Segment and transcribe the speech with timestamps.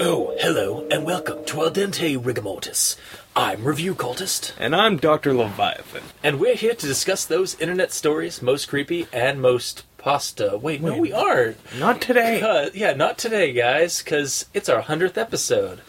[0.00, 2.96] Oh, hello, and welcome to Al Dente Rigamortis.
[3.36, 5.34] I'm Review Cultist, And I'm Dr.
[5.34, 6.04] Leviathan.
[6.22, 10.58] and we're here to discuss those internet stories most creepy and most pasta.
[10.60, 11.00] Wait, no, Wait.
[11.00, 11.56] we aren't.
[11.78, 12.70] Not today.
[12.74, 15.80] Yeah, not today, guys, because it's our 100th episode.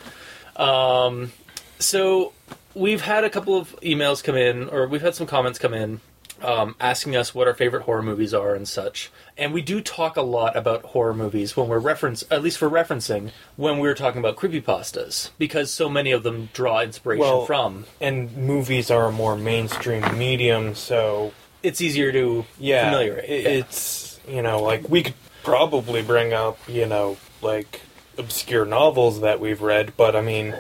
[0.55, 1.31] Um,
[1.79, 2.33] so,
[2.75, 6.01] we've had a couple of emails come in, or we've had some comments come in,
[6.41, 9.09] um, asking us what our favorite horror movies are and such.
[9.37, 12.69] And we do talk a lot about horror movies when we're reference, at least for
[12.69, 17.85] referencing, when we're talking about creepypastas, because so many of them draw inspiration Well- from.
[18.01, 21.31] And movies are a more mainstream medium, so
[21.63, 23.25] It's easier to yeah, familiarize.
[23.27, 23.49] it- Yeah.
[23.49, 27.81] it's you know like we could probably bring up you know like
[28.17, 30.53] obscure novels that we've read, but I mean,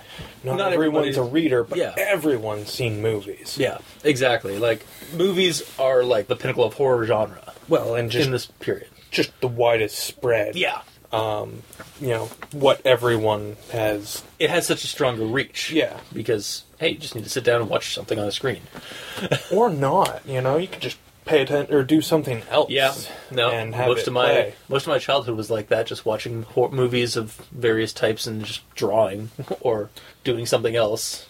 [0.45, 1.93] not, Not everyone's a reader, but yeah.
[1.97, 3.57] everyone's seen movies.
[3.59, 4.57] Yeah, exactly.
[4.57, 8.87] Like movies are like the pinnacle of horror genre Well, and just in this period.
[9.11, 10.55] just the widest spread.
[10.55, 10.79] Yeah,
[11.11, 11.63] Um,
[11.99, 14.23] you know what everyone has.
[14.39, 15.69] it has such a stronger reach.
[15.71, 15.99] Yeah.
[16.13, 18.61] because hey, you just need to sit down and watch something on a screen.
[19.51, 20.25] or not.
[20.25, 20.97] You know, you could just
[21.29, 22.69] pay attention or do something else.
[22.69, 22.93] Yeah,
[23.31, 23.49] no.
[23.51, 24.53] and have most of my play.
[24.67, 28.61] most of my childhood was like that, just watching movies of various types and just
[28.75, 29.29] drawing
[29.61, 29.89] or
[30.23, 31.27] doing something else.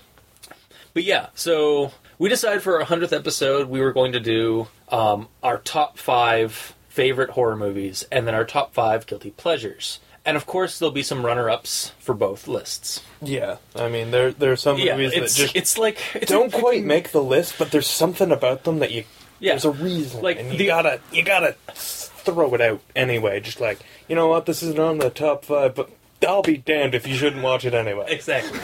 [0.94, 5.27] But yeah, so we decided for our hundredth episode we were going to do um,
[5.44, 10.00] our top five favorite horror movies and then our top five guilty pleasures.
[10.25, 13.02] And of course, there'll be some runner-ups for both lists.
[13.22, 16.52] Yeah, I mean, there there are some Yeah, movies that just it's like it's don't
[16.52, 19.05] quite make the list, but there's something about them that you.
[19.40, 19.54] Yeah.
[19.54, 23.40] There's a reason, Like, and you the- gotta you gotta throw it out anyway.
[23.40, 25.90] Just like you know what, this isn't on the top five, but
[26.28, 28.06] I'll be damned if you shouldn't watch it anyway.
[28.10, 28.60] exactly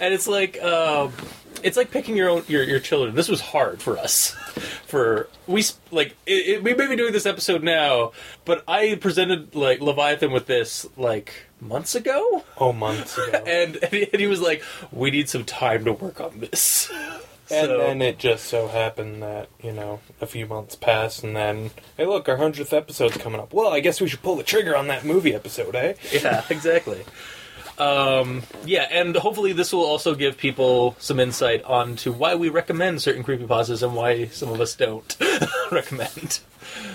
[0.00, 1.12] and it's like um,
[1.62, 4.30] it's like picking your own your, your children this was hard for us
[4.86, 8.10] for we like it, it, we may be doing this episode now
[8.46, 13.92] but i presented like leviathan with this like months ago Oh, months ago, and, and,
[13.92, 16.90] he, and he was like we need some time to work on this
[17.50, 21.34] and So- then it just so happened that you know a few months passed, and
[21.36, 23.52] then hey, look, our hundredth episode's coming up.
[23.52, 25.94] Well, I guess we should pull the trigger on that movie episode, eh?
[26.12, 27.04] yeah, exactly.
[27.76, 33.02] Um, yeah, and hopefully this will also give people some insight onto why we recommend
[33.02, 35.16] certain creepypastas and why some of us don't
[35.72, 36.38] recommend.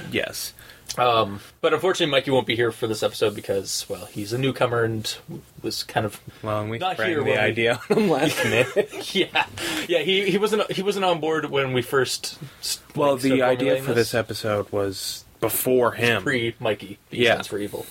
[0.10, 0.54] Yes.
[0.98, 4.84] Um, but unfortunately, Mikey won't be here for this episode because, well, he's a newcomer
[4.84, 5.16] and
[5.62, 9.16] was kind of Well, we Not here the idea on him last minute.
[9.16, 9.46] yeah,
[9.88, 10.00] yeah.
[10.00, 12.38] He he wasn't he wasn't on board when we first.
[12.60, 16.24] s- Well, the idea for this episode was before him.
[16.24, 16.98] pre Mikey.
[17.12, 17.34] Yeah.
[17.34, 17.86] stands for evil.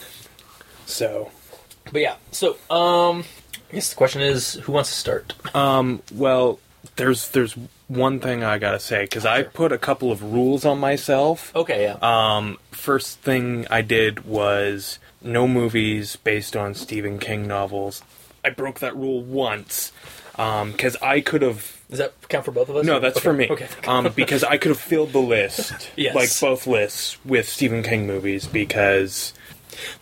[0.86, 1.30] so,
[1.92, 3.24] But yeah, so um,
[3.70, 5.34] I guess the question is, who wants to start?
[5.54, 6.58] um, well,
[6.96, 7.54] there's there's
[7.88, 11.54] one thing I gotta say because I put a couple of rules on myself.
[11.56, 11.96] Okay, yeah.
[12.36, 18.02] Um, first thing I did was no movies based on Stephen King novels.
[18.44, 19.92] I broke that rule once
[20.32, 21.76] because I could have.
[21.90, 22.84] Does that count for both of us?
[22.84, 23.48] No, that's Okay, for me.
[23.50, 23.66] Okay.
[23.86, 26.14] Um, because I could have filled the list, Yes.
[26.14, 29.32] like both lists, with Stephen King movies because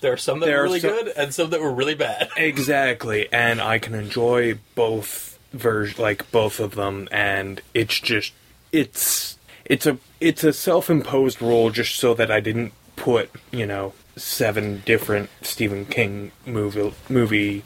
[0.01, 1.95] There are some that There were are really some- good and some that were really
[1.95, 2.29] bad.
[2.37, 8.33] Exactly, and I can enjoy both versions, like both of them, and it's just
[8.73, 13.93] it's it's a it's a self-imposed rule just so that I didn't put you know
[14.17, 17.65] seven different Stephen King movie movie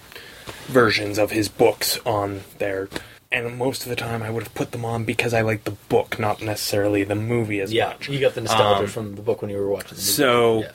[0.67, 2.89] versions of his books on there.
[3.33, 5.71] And most of the time, I would have put them on because I like the
[5.71, 8.09] book, not necessarily the movie as Yeah, much.
[8.09, 9.91] Yeah, you got the nostalgia Um, from the book when you were watching.
[9.91, 10.11] The movie.
[10.11, 10.73] So Yeah.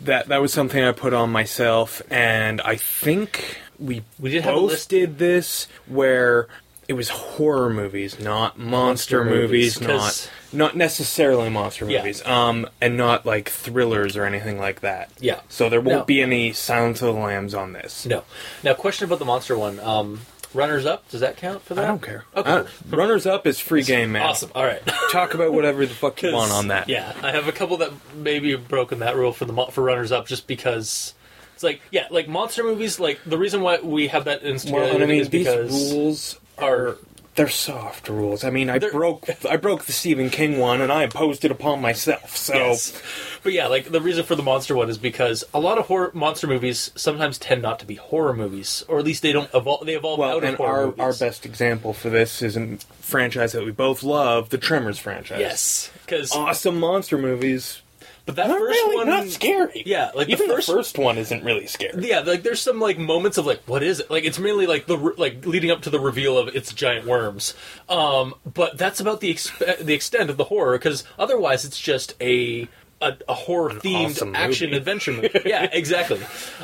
[0.00, 4.54] That that was something I put on myself, and I think we We did have
[4.54, 6.48] a list- did this where
[6.88, 11.98] it was horror movies, not monster, Monster movies, movies, not not necessarily monster Yeah.
[11.98, 15.10] movies, um, and not like thrillers or anything like that.
[15.18, 15.40] Yeah.
[15.48, 16.04] So there won't No.
[16.04, 18.06] be any Silence of the Lambs on this.
[18.06, 18.22] no.
[18.62, 19.80] Now, question about the monster one.
[19.80, 20.20] Um,
[20.56, 21.08] runners up.
[21.10, 21.84] Does that count for that?
[21.84, 22.24] I don't care.
[22.34, 22.50] Okay.
[22.50, 24.22] Uh, Runners Up is free game, man.
[24.22, 24.50] Awesome.
[24.54, 24.82] All right.
[25.12, 26.88] Talk about whatever the fuck you want on that.
[26.88, 29.82] Yeah, I have a couple that maybe have broken that rule for the mo- for
[29.84, 31.14] runners up just because
[31.54, 32.98] it's like yeah, like monster movies.
[32.98, 35.92] Like the reason why we have that in Well, and I mean is these because
[35.92, 36.96] rules are are
[37.36, 38.42] they're soft rules.
[38.44, 41.50] I mean, I They're- broke I broke the Stephen King one, and I imposed it
[41.50, 42.36] upon myself.
[42.36, 43.00] So Yes.
[43.42, 46.10] But yeah, like the reason for the monster one is because a lot of horror
[46.14, 49.86] monster movies sometimes tend not to be horror movies, or at least they don't evolve.
[49.86, 51.00] They evolve well, out of and horror our movies.
[51.00, 55.38] our best example for this is a franchise that we both love, the Tremors franchise.
[55.38, 57.82] yes, because awesome monster movies.
[58.26, 59.84] But that Not first really, one, not scary.
[59.86, 62.08] Yeah, like Even the first, the first one isn't really scary.
[62.08, 64.10] yeah, like there's some like moments of like, what is it?
[64.10, 67.54] Like it's mainly like the like leading up to the reveal of it's giant worms.
[67.88, 72.14] Um, but that's about the exp- the extent of the horror because otherwise it's just
[72.20, 72.68] a.
[73.02, 74.78] A, a horror themed awesome action movie.
[74.78, 76.18] adventure movie, yeah, exactly.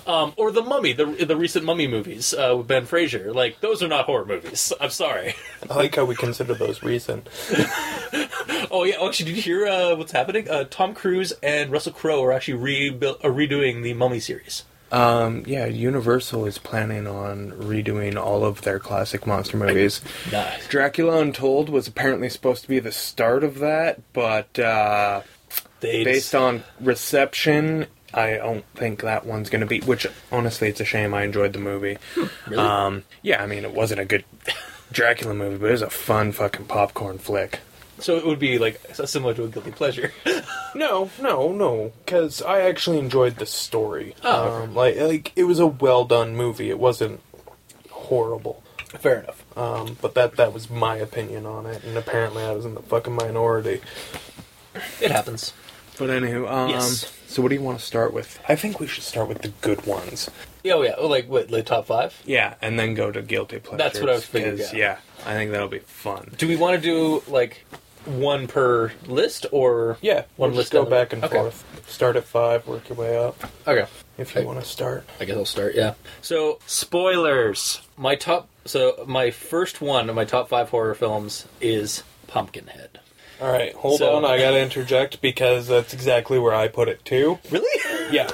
[0.07, 3.83] Um, or the Mummy, the the recent Mummy movies uh, with Ben Fraser, like those
[3.83, 4.73] are not horror movies.
[4.81, 5.35] I'm sorry.
[5.71, 7.29] I like how we consider those recent.
[8.71, 10.49] Oh yeah, oh, actually, did you hear uh, what's happening?
[10.49, 14.65] Uh, Tom Cruise and Russell Crowe are actually rebuild, uh, redoing the Mummy series.
[14.91, 20.01] Um, yeah, Universal is planning on redoing all of their classic monster movies.
[20.31, 20.67] Nice.
[20.69, 25.23] Dracula Untold was apparently supposed to be the start of that, but uh,
[25.83, 29.81] They based on reception, I don't think that one's going to be.
[29.81, 31.13] Which, honestly, it's a shame.
[31.13, 31.99] I enjoyed the movie.
[32.47, 32.57] really?
[32.57, 34.25] Um, yeah, I mean, it wasn't a good
[34.93, 37.61] Dracula movie, but it was a fun fucking popcorn flick.
[37.99, 40.13] so it would be like similar to a guilty pleasure.
[40.75, 44.15] No, no, no, because I actually enjoyed the story.
[44.25, 46.71] Oh, um, like, like it was a well done movie.
[46.71, 47.21] It wasn't
[47.91, 48.63] horrible.
[48.99, 49.45] Fair enough.
[49.55, 52.81] Um, but that that was my opinion on it, and apparently I was in the
[52.81, 53.83] fucking minority.
[54.99, 55.53] It happens.
[56.03, 57.13] But anywho, um, Yes.
[57.29, 58.41] so what do you want to start with?
[58.49, 60.29] I think we should start with the good ones.
[60.65, 62.21] Yeah, oh yeah, oh, like what, like top five?
[62.27, 63.79] Yeah, and then go to guilty pleasures.
[63.79, 64.99] That's what I was figuring, 'cause, yeah.
[65.25, 66.35] yeah, I think that'll be fun.
[66.39, 67.65] Do we want to do like
[68.05, 71.37] one per list or Yeah, one we'll list just go down the- back and Okay.
[71.37, 71.65] forth.
[71.87, 73.37] Start at five, work your way up.
[73.69, 73.87] Okay,
[74.19, 74.45] If you Okay.
[74.47, 75.05] want to start.
[75.21, 75.77] I guess I'll start.
[75.77, 75.95] Yeah.
[76.21, 77.81] So spoilers.
[77.97, 78.49] My top.
[78.65, 82.99] So my first one of my top five horror films is Pumpkinhead.
[83.43, 84.25] All right, hold So- on.
[84.25, 87.39] I gotta interject because that's exactly where I put it too.
[87.51, 87.69] Really?
[88.13, 88.29] Yeah.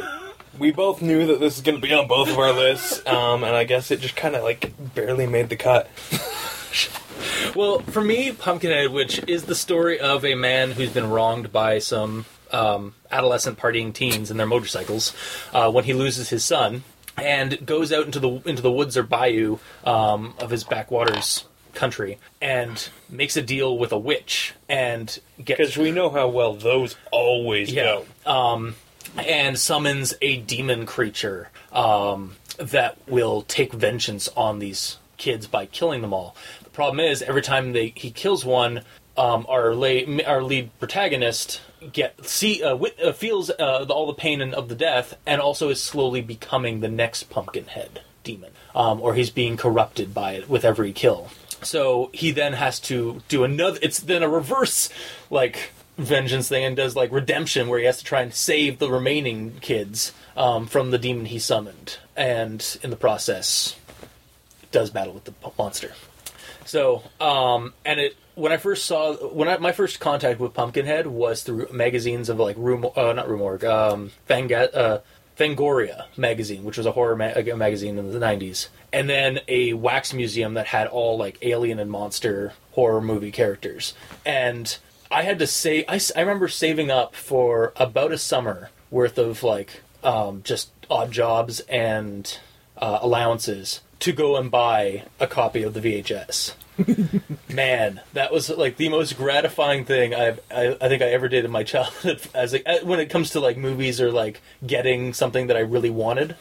[0.58, 3.44] We both knew that this is going to be on both of our lists, um,
[3.44, 5.88] and I guess it just kind of like barely made the cut.
[7.54, 11.78] Well, for me, Pumpkinhead, which is the story of a man who's been wronged by
[11.78, 15.14] some um, adolescent partying teens and their motorcycles,
[15.52, 16.84] uh, when he loses his son
[17.16, 21.44] and goes out into the into the woods or bayou um, of his backwaters
[21.78, 25.06] country and makes a deal with a witch and
[25.42, 28.30] gets Because we know how well those always yeah, go.
[28.30, 28.74] um,
[29.16, 36.02] and summons a demon creature um, that will take vengeance on these kids by killing
[36.02, 36.34] them all.
[36.64, 38.82] The problem is, every time they he kills one,
[39.16, 41.60] um, our la- our lead protagonist
[41.92, 45.16] get see uh, wit- uh, feels uh, the, all the pain and, of the death,
[45.26, 50.32] and also is slowly becoming the next Pumpkinhead demon, um, or he's being corrupted by
[50.32, 51.30] it with every kill.
[51.62, 53.78] So he then has to do another.
[53.82, 54.90] It's then a reverse,
[55.30, 58.90] like vengeance thing, and does like redemption, where he has to try and save the
[58.90, 63.76] remaining kids um, from the demon he summoned, and in the process,
[64.70, 65.92] does battle with the monster.
[66.64, 71.08] So, um, and it when I first saw when I, my first contact with Pumpkinhead
[71.08, 74.98] was through magazines of like Room, uh, not Rumorg, um, Fanga, uh,
[75.38, 80.12] Fangoria magazine, which was a horror ma- magazine in the '90s, and then a wax
[80.12, 83.94] museum that had all like alien and monster horror movie characters.
[84.26, 84.76] And
[85.10, 89.82] I had to say, I remember saving up for about a summer worth of like
[90.02, 92.38] um, just odd jobs and
[92.76, 96.54] uh, allowances to go and buy a copy of the VHS.
[97.52, 101.44] Man, that was like the most gratifying thing I've, I, I think I ever did
[101.44, 102.20] in my childhood.
[102.34, 105.90] As uh, when it comes to like movies or like getting something that I really
[105.90, 106.36] wanted.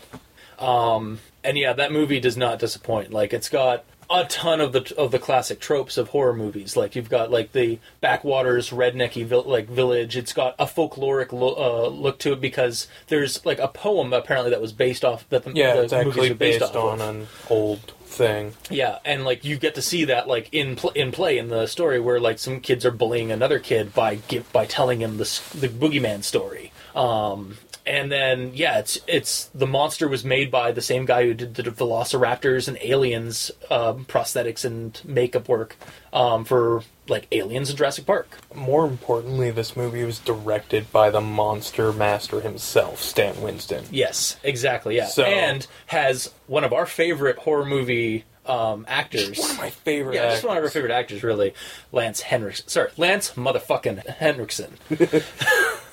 [0.60, 3.12] Um, and yeah, that movie does not disappoint.
[3.12, 6.76] Like it's got a ton of the of the classic tropes of horror movies.
[6.78, 10.18] Like you've got like the backwaters rednecky vil- like village.
[10.18, 14.50] It's got a folkloric lo- uh, look to it because there's like a poem apparently
[14.52, 17.16] that was based off that the, Yeah, the movies are based, based off on of.
[17.16, 18.54] an old thing.
[18.70, 21.68] Yeah, and like you get to see that like in pl- in play in the
[21.68, 25.42] story where like some kids are bullying another kid by give, by telling him the
[25.56, 26.72] the boogeyman story.
[26.96, 31.34] Um, and then yeah, it's it's the monster was made by the same guy who
[31.34, 35.78] did the Velociraptors and Aliens um, prosthetics and makeup work
[36.12, 38.38] um, for like Aliens and Jurassic Park.
[38.54, 43.86] More importantly, this movie was directed by the monster master himself, Stan Winston.
[43.90, 44.98] Yes, exactly.
[44.98, 49.40] Yeah, So- and has one of our favorite horror movie um, actors.
[49.40, 50.16] One of my favorite.
[50.16, 50.74] Yeah, just one of our actors.
[50.74, 51.54] favorite actors, really.
[51.92, 52.68] Lance Henriksen.
[52.68, 54.74] Sorry, Lance motherfucking Henriksen.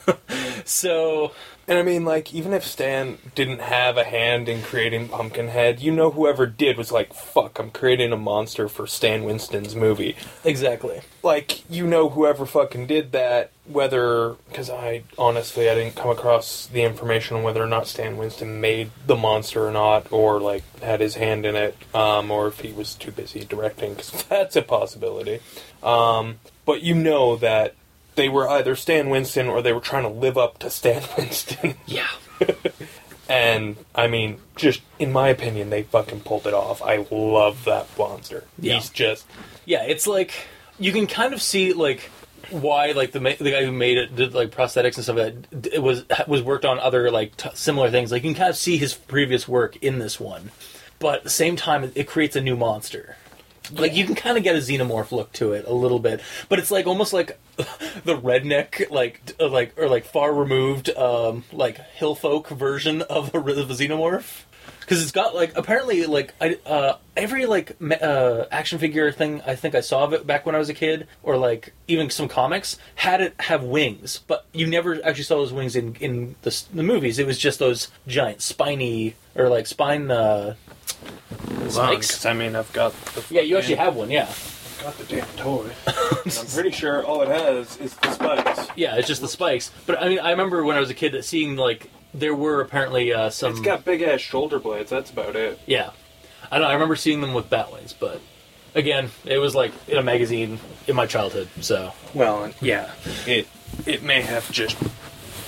[0.64, 1.32] so,
[1.66, 5.92] And I mean, like, even if Stan didn't have a hand in creating Pumpkinhead, you
[5.92, 10.16] know, whoever did was like, fuck, I'm creating a monster for Stan Winston's movie.
[10.44, 11.00] exactly.
[11.22, 14.36] Like, you know, whoever fucking did that, whether.
[14.48, 18.60] Because I, honestly, I didn't come across the information on whether or not Stan Winston
[18.60, 22.60] made the monster or not, or, like, had his hand in it, um, or if
[22.60, 25.40] he was too busy directing, because that's a possibility.
[25.82, 27.74] Um, but you know that
[28.14, 31.74] they were either Stan Winston or they were trying to live up to Stan Winston.
[31.86, 32.08] Yeah.
[33.28, 36.82] And I mean, just in my opinion, they fucking pulled it off.
[36.82, 38.44] I love that monster.
[38.58, 38.74] Yeah.
[38.74, 39.26] He's just
[39.64, 40.32] Yeah, it's like
[40.78, 42.10] you can kind of see like
[42.50, 45.50] why like the ma- the guy who made it did like prosthetics and stuff like
[45.50, 48.12] that it was was worked on other like t- similar things.
[48.12, 50.50] Like you can kind of see his previous work in this one,
[50.98, 53.16] but at the same time, it, it creates a new monster.
[53.72, 56.58] Like you can kind of get a xenomorph look to it a little bit, but
[56.58, 61.78] it's like almost like the redneck, like uh, like or like far removed, um, like
[61.78, 64.42] hill folk version of a, of a xenomorph.
[64.80, 69.40] Because it's got like apparently like I uh, every like me- uh, action figure thing
[69.46, 72.10] I think I saw of it back when I was a kid, or like even
[72.10, 76.34] some comics had it have wings, but you never actually saw those wings in in
[76.42, 77.18] the, the movies.
[77.18, 80.10] It was just those giant spiny or like spine.
[80.10, 80.54] Uh,
[81.68, 82.24] Spikes?
[82.26, 84.10] I mean, I've got the yeah, you actually have one.
[84.10, 84.30] Yeah,
[84.82, 85.70] got the damn toy.
[85.86, 88.68] and I'm pretty sure all it has is the spikes.
[88.76, 89.70] yeah, it's just the spikes.
[89.86, 92.60] But I mean, I remember when I was a kid that seeing like there were
[92.60, 93.52] apparently uh, some.
[93.52, 94.90] It's got big ass shoulder blades.
[94.90, 95.58] That's about it.
[95.66, 95.90] Yeah,
[96.50, 96.68] I don't know.
[96.68, 98.20] I remember seeing them with bat wings, but
[98.74, 102.90] again, it was like in a magazine in my childhood, so Well, and yeah,
[103.26, 103.48] it
[103.86, 104.76] it may have just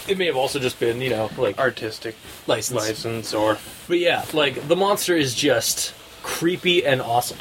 [0.08, 2.14] it may have also just been you know like artistic
[2.46, 2.78] license.
[2.78, 3.58] license or
[3.88, 7.38] But yeah, like the monster is just creepy and awesome.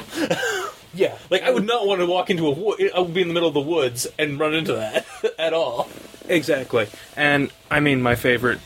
[0.94, 2.92] yeah, Like I would not want to walk into a wood.
[2.96, 5.06] I would be in the middle of the woods and run into that
[5.40, 5.90] at all.
[6.28, 6.88] exactly.
[7.16, 8.60] And I mean, my favorite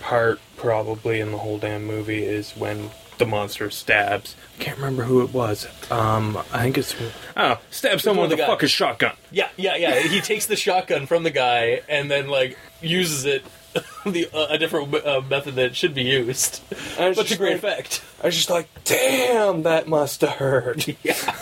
[0.00, 2.90] part probably in the whole damn movie is when
[3.20, 4.34] the monster stabs.
[4.58, 5.68] I can't remember who it was.
[5.92, 6.96] Um, I think it's
[7.36, 8.48] oh, stab someone with the a guys.
[8.54, 9.14] fucking shotgun.
[9.30, 10.00] Yeah, yeah, yeah.
[10.00, 13.44] He takes the shotgun from the guy and then like uses it
[14.04, 16.60] the uh, a different uh, method that should be used,
[16.98, 18.02] And it's but to great like- effect.
[18.20, 20.88] I was just like, damn, that must have hurt.
[21.04, 21.36] Yeah.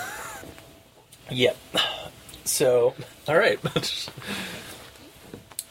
[1.31, 1.57] Yep.
[2.45, 2.95] So,
[3.27, 3.59] all right.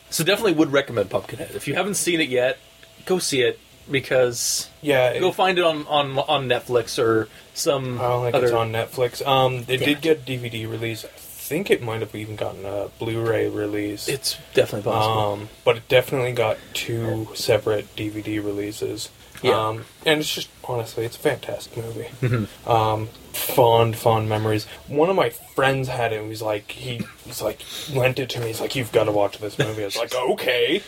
[0.10, 1.52] so definitely would recommend Pumpkinhead.
[1.56, 2.58] If you haven't seen it yet,
[3.06, 3.60] go see it
[3.92, 8.36] because Yeah, go it- find it on on on Netflix or some I don't think
[8.36, 8.46] other.
[8.48, 9.26] it's on Netflix.
[9.26, 9.86] Um, it Yeah.
[9.88, 11.06] did get DVD release.
[11.06, 14.08] I think it might have even gotten a Blu-ray release.
[14.10, 15.18] It's definitely possible.
[15.34, 19.10] Um, but it definitely got two separate DVD releases.
[19.42, 19.68] Yeah.
[19.68, 22.08] Um, and it's just honestly, it's a fantastic movie.
[22.22, 22.70] Mm-hmm.
[22.70, 24.66] Um, fond, fond memories.
[24.88, 26.20] One of my friends had it.
[26.20, 27.62] and He's like, he, he's like,
[27.94, 28.48] lent it to me.
[28.48, 29.84] He's like, you've got to watch this movie.
[29.84, 30.82] I was like, okay.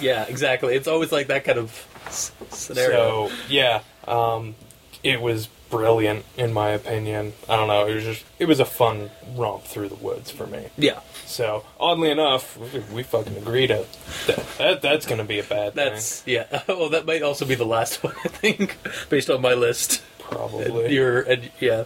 [0.00, 0.74] yeah, exactly.
[0.74, 1.70] It's always like that kind of
[2.06, 3.28] s- scenario.
[3.28, 4.54] So yeah, um,
[5.02, 7.32] it was brilliant in my opinion.
[7.48, 7.86] I don't know.
[7.86, 10.66] It was just, it was a fun romp through the woods for me.
[10.76, 13.86] yeah, So oddly enough, we, we fucking agreed to
[14.26, 14.46] that.
[14.58, 16.62] that that's gonna be a bad that's yeah.
[16.68, 18.76] Well, that might also be the last one I think,
[19.08, 19.98] based on my list.
[20.00, 20.06] thing.
[20.36, 20.94] Probably.
[20.94, 21.84] Your and, yeah.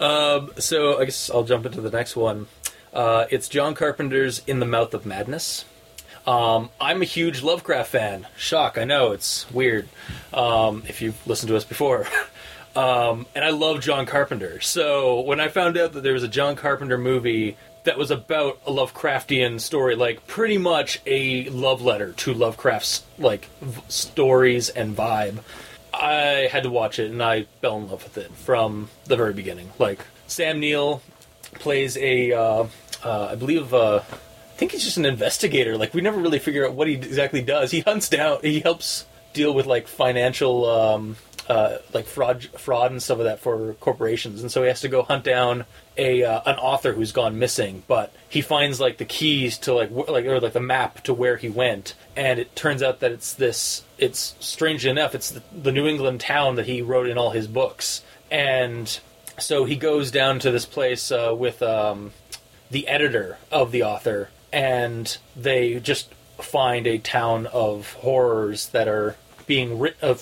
[0.00, 2.46] Um, so I guess I'll jump into the next one.
[2.94, 5.64] Uh, it's John Carpenter's In the Mouth of Madness.
[6.26, 8.26] Um, I'm a huge Lovecraft fan.
[8.36, 9.88] Shock, I know it's weird.
[10.32, 12.06] Um, if you've listened to us before.
[12.76, 14.60] Um, and I love John Carpenter.
[14.60, 18.58] So when I found out that there was a John Carpenter movie that was about
[18.66, 24.96] a Lovecraftian story, like pretty much a love letter to Lovecraft's like v- stories and
[24.96, 25.38] vibe,
[25.92, 29.34] I had to watch it and I fell in love with it from the very
[29.34, 29.70] beginning.
[29.78, 31.00] Like Sam Neill
[31.60, 32.66] plays a, uh,
[33.04, 34.00] uh, I believe, uh,
[34.54, 35.76] I think he's just an investigator.
[35.76, 37.72] Like we never really figure out what he exactly does.
[37.72, 41.16] He hunts down, he helps deal with like financial, um,
[41.48, 44.88] uh, like fraud, fraud and stuff like that for corporations, and so he has to
[44.88, 45.64] go hunt down
[45.96, 47.82] a uh, an author who's gone missing.
[47.88, 51.12] But he finds like the keys to like wh- like or like the map to
[51.12, 53.82] where he went, and it turns out that it's this.
[53.98, 57.48] It's strangely enough, it's the, the New England town that he wrote in all his
[57.48, 59.00] books, and
[59.38, 62.12] so he goes down to this place uh, with um,
[62.70, 69.16] the editor of the author, and they just find a town of horrors that are
[69.46, 70.14] being writ- uh,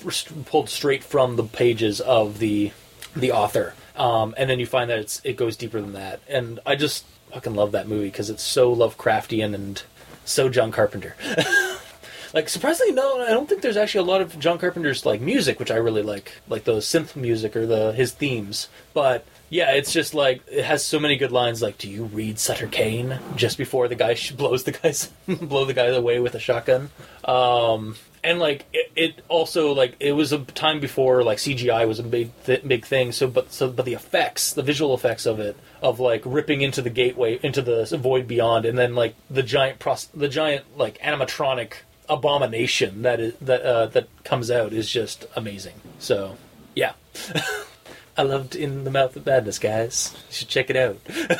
[0.46, 2.72] pulled straight from the pages of the
[3.14, 3.74] the author.
[3.94, 7.04] Um, and then you find that it's it goes deeper than that, and I just
[7.32, 9.82] fucking love that movie because it's so Lovecraftian and
[10.24, 11.14] so John Carpenter.
[12.34, 15.58] like surprisingly, no, I don't think there's actually a lot of John Carpenter's like music,
[15.58, 18.68] which I really like, like the synth music or the his themes.
[18.94, 21.60] But yeah, it's just like it has so many good lines.
[21.60, 25.74] Like, do you read Sutter Cane just before the guy blows the guys blow the
[25.74, 26.88] guy away with a shotgun?
[27.22, 31.98] Um, and like it, it also like it was a time before like CGI was
[31.98, 33.12] a big th- big thing.
[33.12, 36.80] So but so but the effects, the visual effects of it, of like ripping into
[36.80, 40.96] the gateway into the void beyond, and then like the giant pros- the giant like
[41.00, 41.74] animatronic
[42.08, 45.74] abomination that is that uh, that comes out is just amazing.
[45.98, 46.38] So
[46.74, 46.94] yeah.
[48.16, 50.14] I loved In the Mouth of Madness, guys.
[50.28, 50.98] You should check it out.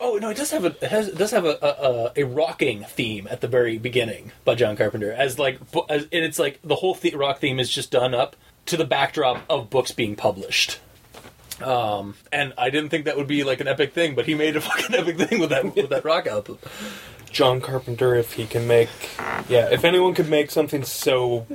[0.00, 1.58] Oh no, it does have a it, has, it does have a,
[2.16, 5.12] a a rocking theme at the very beginning by John Carpenter.
[5.12, 5.58] As like
[5.88, 8.34] as, and it's like the whole the- rock theme is just done up
[8.66, 10.80] to the backdrop of books being published.
[11.60, 14.56] Um, and I didn't think that would be like an epic thing, but he made
[14.56, 16.58] a fucking epic thing with that with that rock album.
[17.30, 18.88] John Carpenter, if he can make,
[19.48, 21.46] yeah, if anyone could make something so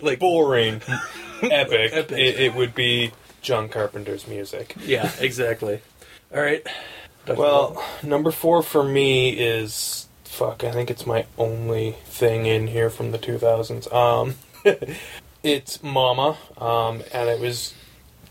[0.00, 0.76] like boring,
[1.42, 2.12] epic, Epic.
[2.18, 4.74] It, it would be John Carpenter's music.
[4.84, 5.80] yeah, exactly.
[6.34, 6.66] All right.
[7.26, 7.38] Dr.
[7.38, 10.64] Well, number four for me is fuck.
[10.64, 13.92] I think it's my only thing in here from the 2000s.
[13.92, 14.36] Um,
[15.42, 17.74] it's Mama, um, and it was,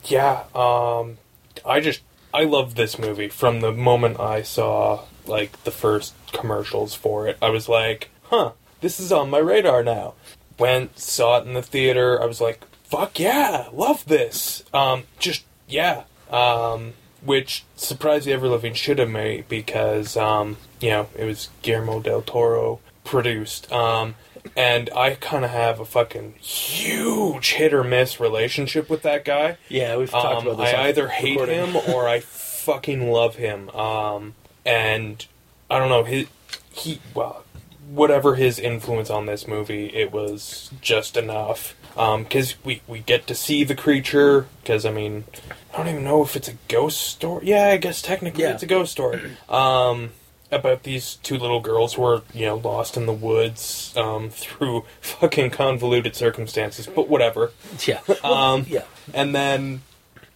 [0.05, 0.43] yeah.
[0.55, 1.17] Um,
[1.65, 2.01] I just
[2.33, 7.37] I love this movie from the moment I saw like the first commercials for it.
[7.41, 8.51] I was like, huh,
[8.81, 10.13] this is on my radar now.
[10.57, 12.21] Went saw it in the theater.
[12.21, 14.63] I was like, fuck yeah, love this.
[14.74, 16.03] Um, just yeah.
[16.29, 16.93] Um,
[17.24, 22.00] which surprised the ever living should have made because um, you know it was Guillermo
[22.01, 23.72] del Toro produced.
[23.72, 24.15] Um,
[24.55, 29.58] and I kind of have a fucking huge hit or miss relationship with that guy.
[29.67, 30.74] yeah, we've talked Um, about this.
[30.74, 31.74] I either hate recording.
[31.74, 33.69] him or I fucking love him.
[33.72, 35.25] Um, and
[35.69, 36.27] I don't know his
[36.72, 37.43] he well
[37.93, 41.75] whatever his influence on this movie, it was just enough.
[41.96, 44.48] Because we we get to see the creature.
[44.62, 45.25] Because I mean,
[45.74, 47.48] I don't even know if it's a ghost story.
[47.48, 48.53] Yeah, I guess technically Yeah.
[48.53, 49.19] it's a ghost story.
[49.50, 50.12] Um,
[50.51, 54.86] about these two little girls who are you know lost in the woods um, through
[55.01, 56.88] fucking convoluted circumstances.
[56.88, 57.51] But whatever.
[57.86, 58.00] Yeah.
[58.08, 58.84] Well, Um, yeah.
[59.13, 59.81] And then,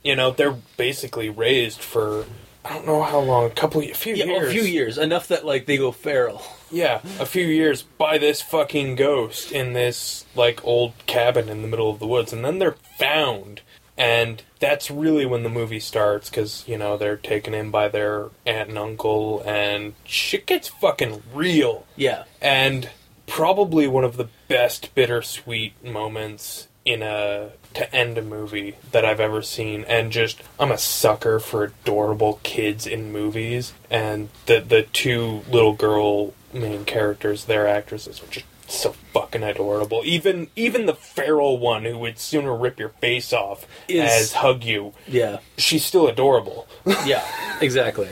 [0.04, 2.26] you know, they're basically raised for
[2.66, 4.98] I don't know how long, a couple, a few Yeah, years, a few years.
[4.98, 6.42] Enough that like they go feral.
[6.72, 11.68] yeah, a few years by this fucking ghost in this like old cabin in the
[11.68, 13.62] middle of the woods, and then they're found,
[13.98, 18.30] and that's really when the movie starts because you know they're taken in by their
[18.46, 22.24] aunt and uncle, and shit gets fucking real Yeah.
[22.42, 22.90] and
[23.28, 29.20] probably one of the best bittersweet moments in a to end a movie that I've
[29.20, 34.84] ever seen and just I'm a sucker for adorable kids in movies and the the
[34.84, 40.94] two little girl main characters their actresses were just so fucking adorable even even the
[40.96, 45.40] feral one who would sooner rip your face off Is- as hug you Yeah.
[45.58, 46.68] she's still adorable
[47.06, 47.24] Yeah.
[47.62, 48.10] Exactly.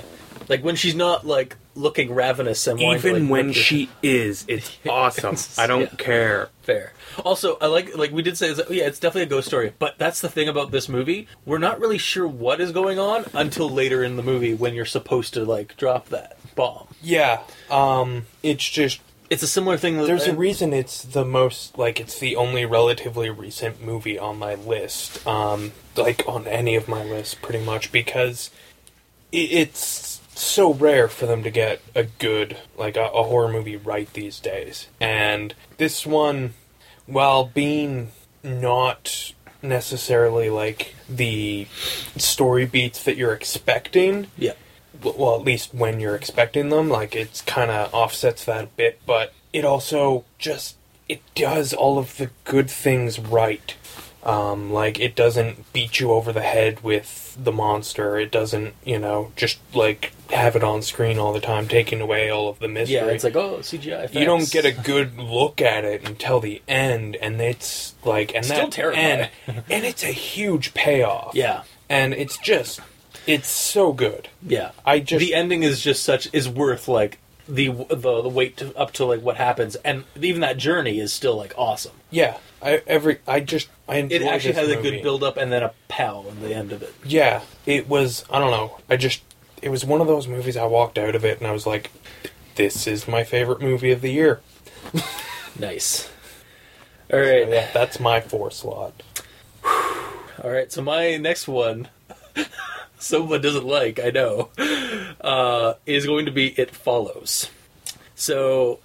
[0.52, 3.64] Like when she's not like looking ravenous and wanting to, even like, when rip your-
[3.64, 5.98] she is it's awesome I don't Yeah.
[5.98, 6.94] care Fair.
[7.26, 9.74] Also, I like like we did say, that, yeah, it's definitely a ghost story.
[9.80, 13.26] But that's the thing about this movie: we're not really sure what is going on
[13.34, 16.88] until later in the movie when you're supposed to like drop that bomb.
[17.02, 19.96] yeah um it's just It's a similar thing.
[19.98, 24.38] That, There's a reason it's the most like it's the only relatively recent movie on
[24.38, 28.52] my list, um, like on any of my lists, pretty much because
[29.34, 30.11] i it's
[30.42, 34.40] so rare for them to get a good like a, a horror movie right these
[34.40, 36.54] days, and this one,
[37.06, 38.12] while being
[38.44, 41.68] not necessarily like the
[42.18, 44.54] story beats that you're expecting, yeah,
[45.04, 49.02] well, at least when you're expecting them, like it's kind of offsets that a bit,
[49.06, 50.76] but it also just
[51.08, 53.76] it does all of the good things right.
[54.24, 58.20] Um, like it doesn't beat you over the head with the monster.
[58.20, 62.30] It doesn't, you know, just like have it on screen all the time, taking away
[62.30, 62.96] all of the mystery.
[62.98, 63.06] yeah.
[63.08, 64.04] It's like oh CGI.
[64.06, 64.14] Effects.
[64.16, 68.46] you don't get a good look at it until the end, and it's like, and
[68.46, 69.30] Still that terrifying.
[69.48, 71.34] end, and it's a huge payoff.
[71.34, 72.80] Yeah, and it's just,
[73.26, 74.30] it's so good.
[74.46, 74.72] yeah.
[74.86, 77.18] I just the ending is just such is worth like
[77.50, 81.12] the the the wait to, up to like what happens, and even that journey is
[81.12, 81.94] still like awesome.
[82.12, 85.52] Yeah, I every I just I enjoy It actually has a good build up and
[85.52, 86.94] then a pow at the end of it.
[87.04, 88.26] Yeah, it was.
[88.30, 88.80] I don't know.
[88.90, 89.22] I just
[89.62, 90.58] it was one of those movies.
[90.58, 91.92] I walked out of it and I was like,
[92.56, 94.42] "This is my favorite movie of the year."
[95.60, 96.10] Nice.
[97.12, 97.44] All right.
[97.44, 99.04] So, yeah, that's my four slot.
[100.44, 101.88] All right, so my next one,
[102.98, 104.50] someone doesn't like, I know,
[105.22, 107.50] uh, is going to be It Follows.
[108.16, 108.80] So,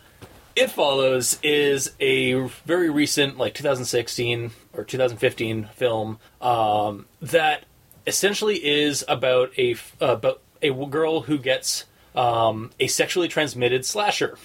[0.57, 2.33] It Follows is a
[2.65, 7.65] very recent, like 2016 or 2015 film um, that
[8.07, 14.39] essentially is about a about a girl who gets um, a sexually transmitted slasher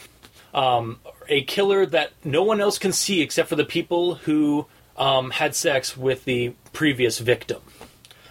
[0.54, 5.32] um, a killer that no one else can see except for the people who um,
[5.32, 7.62] had sex with the previous victim.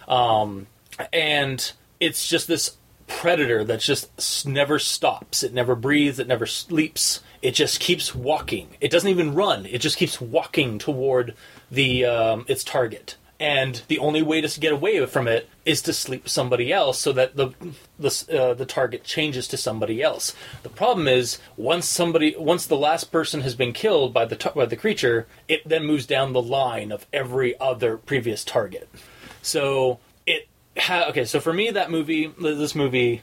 [0.07, 0.67] Um,
[1.11, 2.77] and it's just this
[3.19, 5.43] predator that just never stops.
[5.43, 6.19] It never breathes.
[6.19, 7.21] It never sleeps.
[7.41, 8.69] It just keeps walking.
[8.79, 9.65] It doesn't even run.
[9.65, 11.35] It just keeps walking toward
[11.69, 13.17] the um, its target.
[13.41, 17.11] and the only way to get away from it is to sleep somebody else, so
[17.11, 17.49] that the
[17.97, 20.35] the uh, the target changes to somebody else.
[20.61, 24.67] The problem is once somebody once the last person has been killed by the by
[24.67, 28.87] the creature, it then moves down the line of every other previous target.
[29.41, 29.99] So
[30.77, 31.25] ha- okay.
[31.25, 33.21] So for me, that movie, this movie,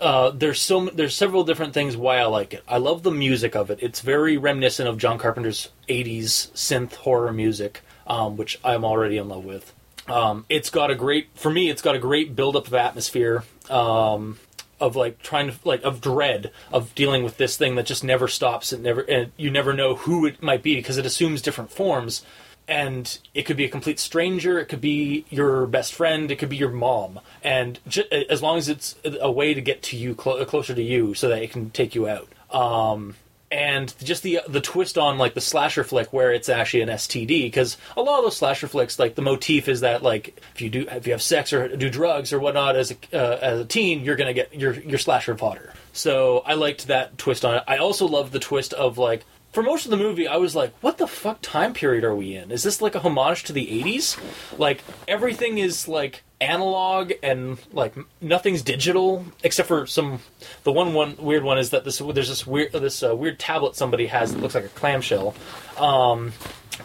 [0.00, 2.62] uh, there's so there's several different things why I like it.
[2.68, 3.78] I love the music of it.
[3.82, 9.28] It's very reminiscent of John Carpenter's '80s synth horror music, um, which I'm already in
[9.28, 9.72] love with.
[10.06, 11.70] Um, it's got a great for me.
[11.70, 13.44] It's got a great buildup of atmosphere.
[13.70, 14.38] Um,
[14.80, 18.28] of like trying to like of dread of dealing with this thing that just never
[18.28, 21.70] stops and never and you never know who it might be because it assumes different
[21.70, 22.22] forms
[22.66, 26.48] and it could be a complete stranger it could be your best friend it could
[26.48, 27.20] be your mom.
[27.42, 30.82] And ju- as long as it's a way to get to you clo- closer to
[30.82, 32.28] you so that it can take you out.
[32.50, 33.16] Um
[33.54, 37.44] and just the the twist on like the slasher flick where it's actually an STD
[37.44, 40.68] because a lot of those slasher flicks like the motif is that like if you
[40.70, 43.64] do if you have sex or do drugs or whatnot as a uh, as a
[43.64, 45.72] teen you're gonna get your your slasher fodder.
[45.92, 47.62] So I liked that twist on it.
[47.68, 49.24] I also loved the twist of like
[49.54, 52.34] for most of the movie, I was like, what the fuck time period are we
[52.34, 52.50] in?
[52.50, 54.58] Is this like a homage to the 80s?
[54.58, 60.18] Like, everything is like analog and like nothing's digital except for some.
[60.64, 63.76] The one one weird one is that this there's this weird this uh, weird tablet
[63.76, 65.34] somebody has that looks like a clamshell.
[65.78, 66.32] Um,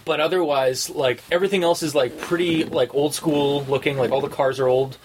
[0.06, 3.98] but otherwise, like everything else is like pretty like old school looking.
[3.98, 4.98] Like all the cars are old,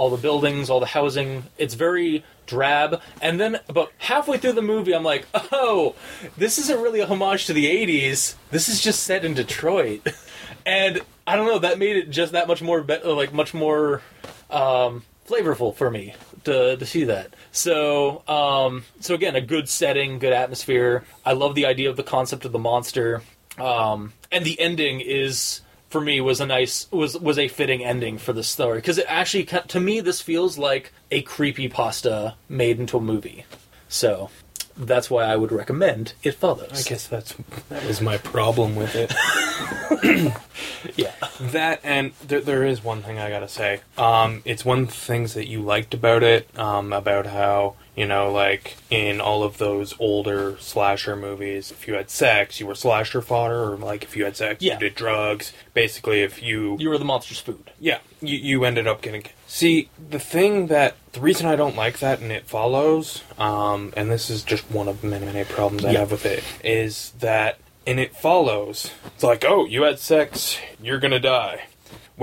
[0.00, 1.44] all the buildings, all the housing.
[1.58, 3.02] It's very drab.
[3.20, 5.94] And then about halfway through the movie, I'm like, oh,
[6.38, 8.34] this isn't really a homage to the 80s.
[8.50, 10.06] This is just set in Detroit.
[10.64, 14.00] and I don't know, that made it just that much more, be- like, much more
[14.48, 17.34] um, flavorful for me to, to see that.
[17.52, 21.04] So, um, so again, a good setting, good atmosphere.
[21.26, 23.20] I love the idea of the concept of the monster.
[23.58, 25.60] Um, and the ending is
[25.90, 29.06] for me was a nice was was a fitting ending for the story because it
[29.08, 33.44] actually to me this feels like a creepy pasta made into a movie
[33.88, 34.30] so
[34.76, 37.34] that's why i would recommend it follows I guess that's
[37.68, 39.12] that was my problem with it.
[40.96, 43.80] yeah That and there, there is one thing I gotta say.
[43.98, 46.48] Um, it's one of the things that you liked about it.
[46.58, 51.92] Um, about how you know, like in all of those older slasher movies, if you
[51.94, 54.74] had sex, you were slasher fodder, or like if you had sex, Yeah.
[54.74, 55.52] you did drugs.
[55.74, 59.24] Basically, if you you were the monster's food yeah, you, you ended up getting.
[59.46, 60.94] See, the thing that.
[61.12, 64.86] The reason I don't like that and it follows, um, and this is just one
[64.88, 65.98] of many, many problems I Yeah.
[66.00, 71.00] have with it, is that in it follows, it's like, oh, you had sex, you're
[71.00, 71.62] gonna die.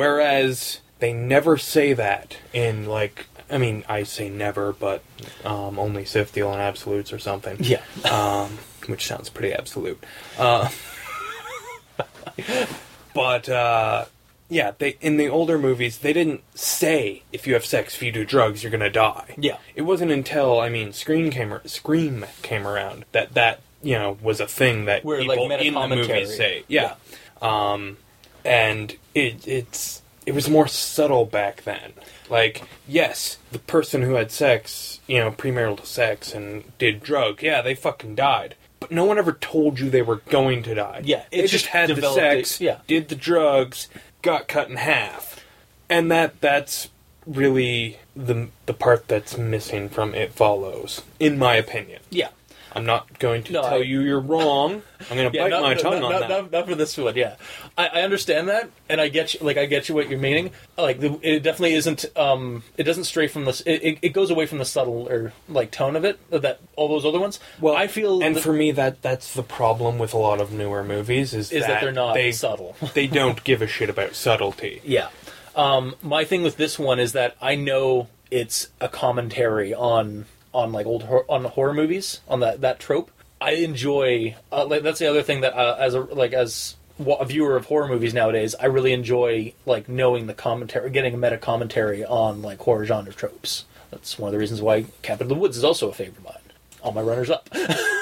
[0.02, 3.26] Whereas they never say that in, like.
[3.50, 5.02] I mean, I say never, but
[5.46, 7.58] um, only Sith deal and Absolutes or something.
[7.60, 8.58] yeah Um,
[8.88, 10.04] which sounds pretty absolute.
[10.38, 10.70] Uh,
[13.14, 14.06] but uh,
[14.50, 18.12] yeah, they in the older movies they didn't say if you have sex, if you
[18.12, 19.36] do drugs, you're gonna die.
[19.38, 19.58] Yeah.
[19.76, 24.18] it wasn't until I mean Scream came ar- Scream came around that that you know
[24.22, 26.64] was a thing that Where, like, people meta in the movies say.
[26.68, 26.96] Yeah,
[27.42, 27.98] um,
[28.46, 31.94] and it it's it was more subtle back then.
[32.30, 37.62] Like, yes, the person who had sex, you know, premarital sex and did drugs, yeah,
[37.62, 38.56] they fucking died.
[38.80, 41.02] But no one ever told you they were going to die.
[41.04, 42.78] Yeah, it they just, just had the sex, it- yeah.
[42.88, 43.88] did the drugs,
[44.22, 45.44] got cut in half,
[45.90, 46.90] and that that's
[47.26, 52.02] really the the part that's missing from It Follows, in my opinion.
[52.10, 52.30] yeah
[52.74, 54.82] I'm not going to No, tell I- you you're wrong.
[55.10, 56.30] I'm going to bite not, my not- tongue not, on not, that.
[56.30, 57.36] Not, not for this one, yeah.
[57.78, 59.40] I, I understand that, and I get you.
[59.42, 60.52] Like I get you what you're meaning.
[60.78, 62.06] Like the, it definitely isn't.
[62.16, 63.62] Um, it doesn't stray from this.
[63.62, 66.88] It, it, it goes away from the subtle or like tone of it that all
[66.88, 67.40] those other ones.
[67.62, 70.52] Well, I feel and that- for me, that that's the problem with a lot of
[70.52, 72.76] newer movies is, is that, they're not they subtle.
[72.94, 74.82] they don't give a shit about subtlety.
[74.84, 75.10] Yeah.
[75.56, 80.26] Um, my thing with this one is that I know it's a commentary on
[80.58, 83.12] on like old hor- on horror movies on that that trope.
[83.40, 87.26] I enjoy uh, like that's the other thing that uh, as a like as a
[87.26, 91.38] viewer of horror movies nowadays, I really enjoy like knowing the commentary, getting a meta
[91.38, 93.66] commentary on like horror genre tropes.
[93.92, 96.24] That's one of the reasons why Cabin in the Woods is also a favorite of
[96.24, 96.34] mine.
[96.82, 97.48] All my runners up.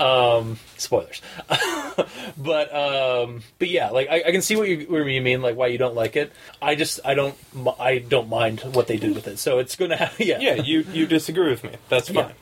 [0.00, 1.20] um, spoilers.
[2.38, 5.56] but um, but yeah, like I, I can see what you, what you mean, like
[5.56, 6.32] why you don't like it.
[6.60, 9.38] I just I don't mi- I don't mind what they did with it.
[9.38, 11.76] So it's gonna have yeah Yeah, you you disagree with me.
[11.88, 12.32] That's fine.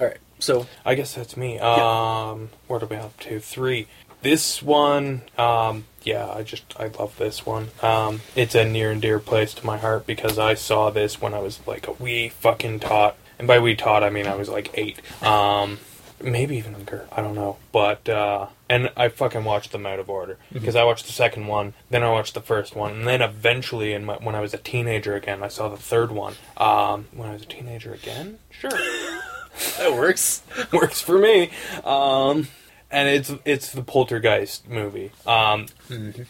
[0.00, 0.18] All right.
[0.40, 1.58] So I guess that's me.
[1.58, 3.38] Um, what are we up to?
[3.40, 3.86] Three.
[4.22, 7.68] This one, um, yeah, I just I love this one.
[7.82, 11.34] Um, it's a near and dear place to my heart because I saw this when
[11.34, 14.48] I was like a wee fucking tot, and by wee tot I mean I was
[14.48, 14.98] like eight.
[15.22, 15.78] Um,
[16.24, 17.06] maybe even younger.
[17.12, 17.58] I don't know.
[17.72, 21.46] But uh, and I fucking watched them out of order because I watched the second
[21.46, 24.54] one, then I watched the first one, and then eventually, in my, when I was
[24.54, 26.34] a teenager again, I saw the third one.
[26.56, 28.70] Um, when I was a teenager again, sure,
[29.78, 30.42] That works.
[30.72, 31.50] works for me.
[31.84, 32.48] Um,
[32.90, 35.10] and it's it's the Poltergeist movie.
[35.26, 35.66] Um,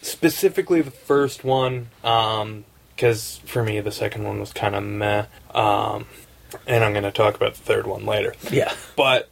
[0.02, 5.26] Specifically, the first one, because for me the second one was kind of meh.
[5.54, 6.06] Um,
[6.66, 8.34] and I'm going to talk about the third one later.
[8.50, 8.72] Yeah.
[8.96, 9.28] But,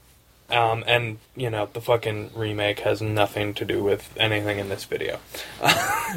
[0.53, 4.85] um, and, you know, the fucking remake has nothing to do with anything in this
[4.85, 5.19] video.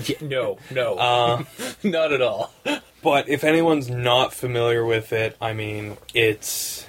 [0.07, 1.43] Yeah, no, no, Uh,
[1.83, 2.53] not at all.
[3.01, 6.85] but if anyone's not familiar with it, I mean, it's,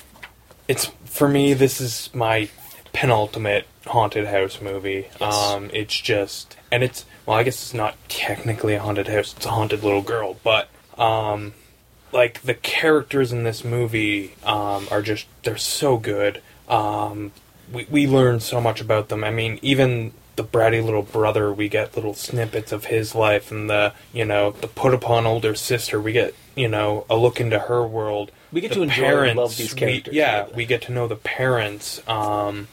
[0.67, 2.49] it's, for me, this is my
[2.93, 5.07] penultimate haunted house movie.
[5.21, 5.35] Yes.
[5.35, 9.47] Um, it's just, and it's, well, I guess it's not technically a haunted house, it's
[9.47, 11.55] a haunted little girl, but, um,
[12.13, 16.41] like the characters in this movie um, are just they're so good.
[16.69, 17.33] Um,
[17.73, 19.25] we we learn so much about them.
[19.25, 23.69] I mean, even the bratty little brother, we get little snippets of his life, and
[23.71, 27.59] the you know the put upon older sister, we get you know a look into
[27.59, 28.31] her world.
[28.53, 30.15] We get The to enjoy and love these we- characters.
[30.15, 30.55] yeah, really.
[30.55, 32.69] we get to know the parents, um,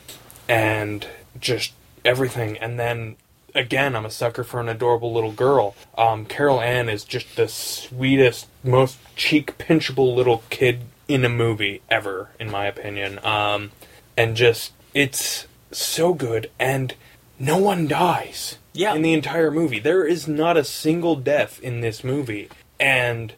[0.47, 1.07] and
[1.39, 1.73] just
[2.05, 2.57] everything.
[2.57, 3.15] And then
[3.55, 5.75] again, I'm a sucker for an adorable little girl.
[5.97, 11.81] Um, Carol Anne is just the sweetest, most cheek pinchable little kid in a movie
[11.89, 13.23] ever, in my opinion.
[13.25, 13.71] Um,
[14.17, 16.93] and just it's so good, and
[17.39, 18.57] no one dies.
[18.75, 18.95] Yeah.
[18.95, 23.33] in the entire movie, there is not a single death in this movie, and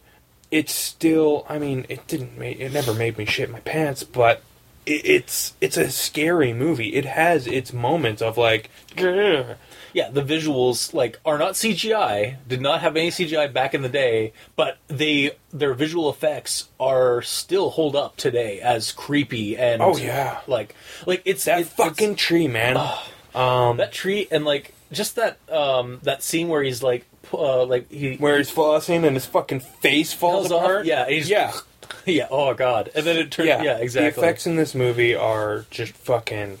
[0.50, 1.44] it's still.
[1.48, 4.42] I mean, it didn't make it never made me shit my pants, but
[4.86, 6.94] it, it's it's a scary movie.
[6.94, 9.56] It has its moments of like, "Grr."
[9.96, 12.36] Yeah, the visuals like are not CGI.
[12.46, 17.22] Did not have any CGI back in the day, but they their visual effects are
[17.22, 20.40] still hold up today as creepy and Oh, yeah.
[20.46, 20.74] like
[21.06, 22.76] like it's that it- fucking it's- tree, man.
[23.34, 27.90] um, that tree and like just that um that scene where he's like uh, like
[27.90, 30.84] he where he's flossing and his fucking face falls Falls off, apart.
[30.86, 31.52] yeah, he's- yeah,
[32.04, 35.14] yeah oh god and then it turns yeah, yeah, exactly The effects in this movie
[35.14, 36.58] are just fucking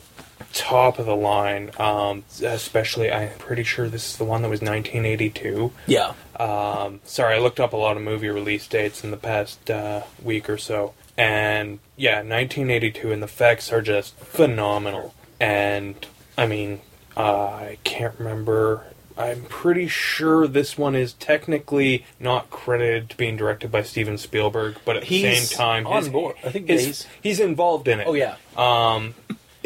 [0.52, 1.70] top of the line.
[1.78, 5.72] Um, especially, I'm pretty sure this is the one that was 1982.
[5.86, 9.70] yeah Um, sorry, I looked up a lot of movie release dates in the past
[9.70, 15.14] uh, week or so, and yeah, 1982, and the effects are just phenomenal.
[15.40, 15.94] And
[16.38, 16.80] I mean,
[17.16, 18.84] uh, I can't remember.
[19.18, 24.76] I'm pretty sure this one is technically not credited to being directed by Steven Spielberg,
[24.84, 26.36] but at the same time, on his- board.
[26.44, 28.06] I think his- he's- he's involved in it.
[28.06, 29.14] oh yeah Um,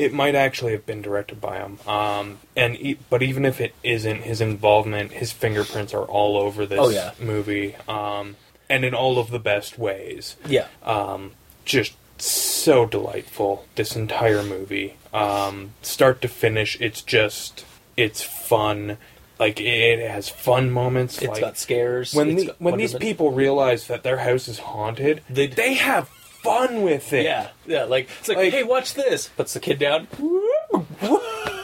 [0.05, 1.79] it might actually have been directed by him.
[1.87, 6.65] Um, and e- but even if it isn't, his involvement, his fingerprints are all over
[6.67, 7.13] this Oh, yeah.
[7.21, 7.77] movie.
[7.89, 8.37] Um,
[8.69, 10.37] and in all of the best ways.
[10.47, 11.33] yeah Um,
[11.65, 13.67] just so delightful.
[13.75, 17.65] This entire movie, um, start to finish, it's just
[17.97, 18.97] it's fun.
[19.39, 21.17] Like it has fun moments.
[21.19, 23.03] It's like, got scares when It's the, got when these wonderment.
[23.11, 26.09] people realize that their house is haunted, They- they have
[26.43, 27.25] fun with it.
[27.25, 30.07] yeah yeah like it's like, Like- hey watch this puts the kid down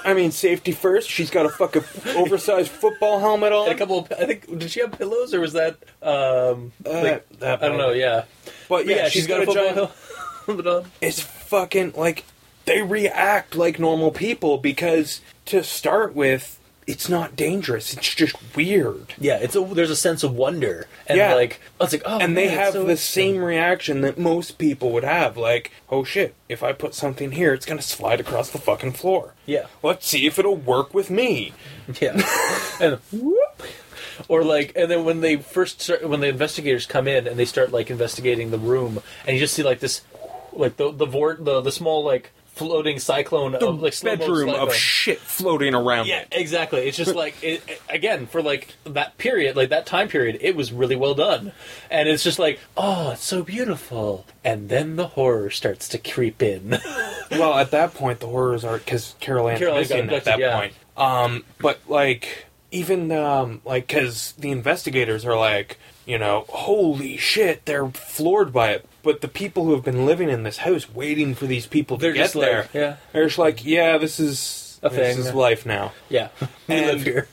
[0.05, 1.11] I mean, safety first.
[1.11, 1.83] She's got a fucking
[2.17, 3.67] oversized football helmet on.
[3.69, 7.03] and a couple of, I think did she have pillows or was that um Uh,
[7.03, 8.25] like, that I don't know yeah
[8.69, 9.91] But yeah, she's got, a football giant.
[10.47, 10.85] helmet on.
[11.01, 12.25] It's fucking like
[12.67, 17.93] they react like normal people because to start with, it's not dangerous.
[17.93, 19.15] It's just weird.
[19.19, 21.35] Yeah, it's a there's a sense of wonder and Yeah.
[21.35, 24.19] like I was like oh and they man, it's have so the same reaction that
[24.19, 27.83] most people would have like oh shit if i put something here it's going to
[27.87, 29.67] slide across the fucking floor Yeah.
[29.83, 31.53] let's see if it'll work with me
[32.01, 32.21] Yeah,
[32.81, 33.63] and whoop.
[34.29, 37.45] or like, and then when they first start, when the investigators come in and they
[37.45, 40.03] start like investigating the room, and you just see like this,
[40.53, 44.75] like the the vor- the the small like floating cyclone the of like bedroom of
[44.75, 46.29] shit floating around Yeah, it.
[46.33, 46.89] exactly.
[46.89, 50.73] It's just like it, again for like that period, like that time period, it was
[50.73, 51.53] really well done,
[51.91, 56.43] and it's just like, oh, it's so beautiful, and then the horror starts to creep
[56.43, 56.79] in.
[57.31, 60.59] well at that point the horrors are because carol Carol Anne got at that yeah.
[60.59, 67.17] point um but like even um like because the investigators are like you know holy
[67.17, 70.93] shit they're floored by it but the people who have been living in this house
[70.93, 72.97] waiting for these people to They're get just like, there yeah.
[73.13, 75.25] they're just like yeah this is A this thing.
[75.27, 76.29] is life now yeah,
[76.69, 77.29] we And- live here.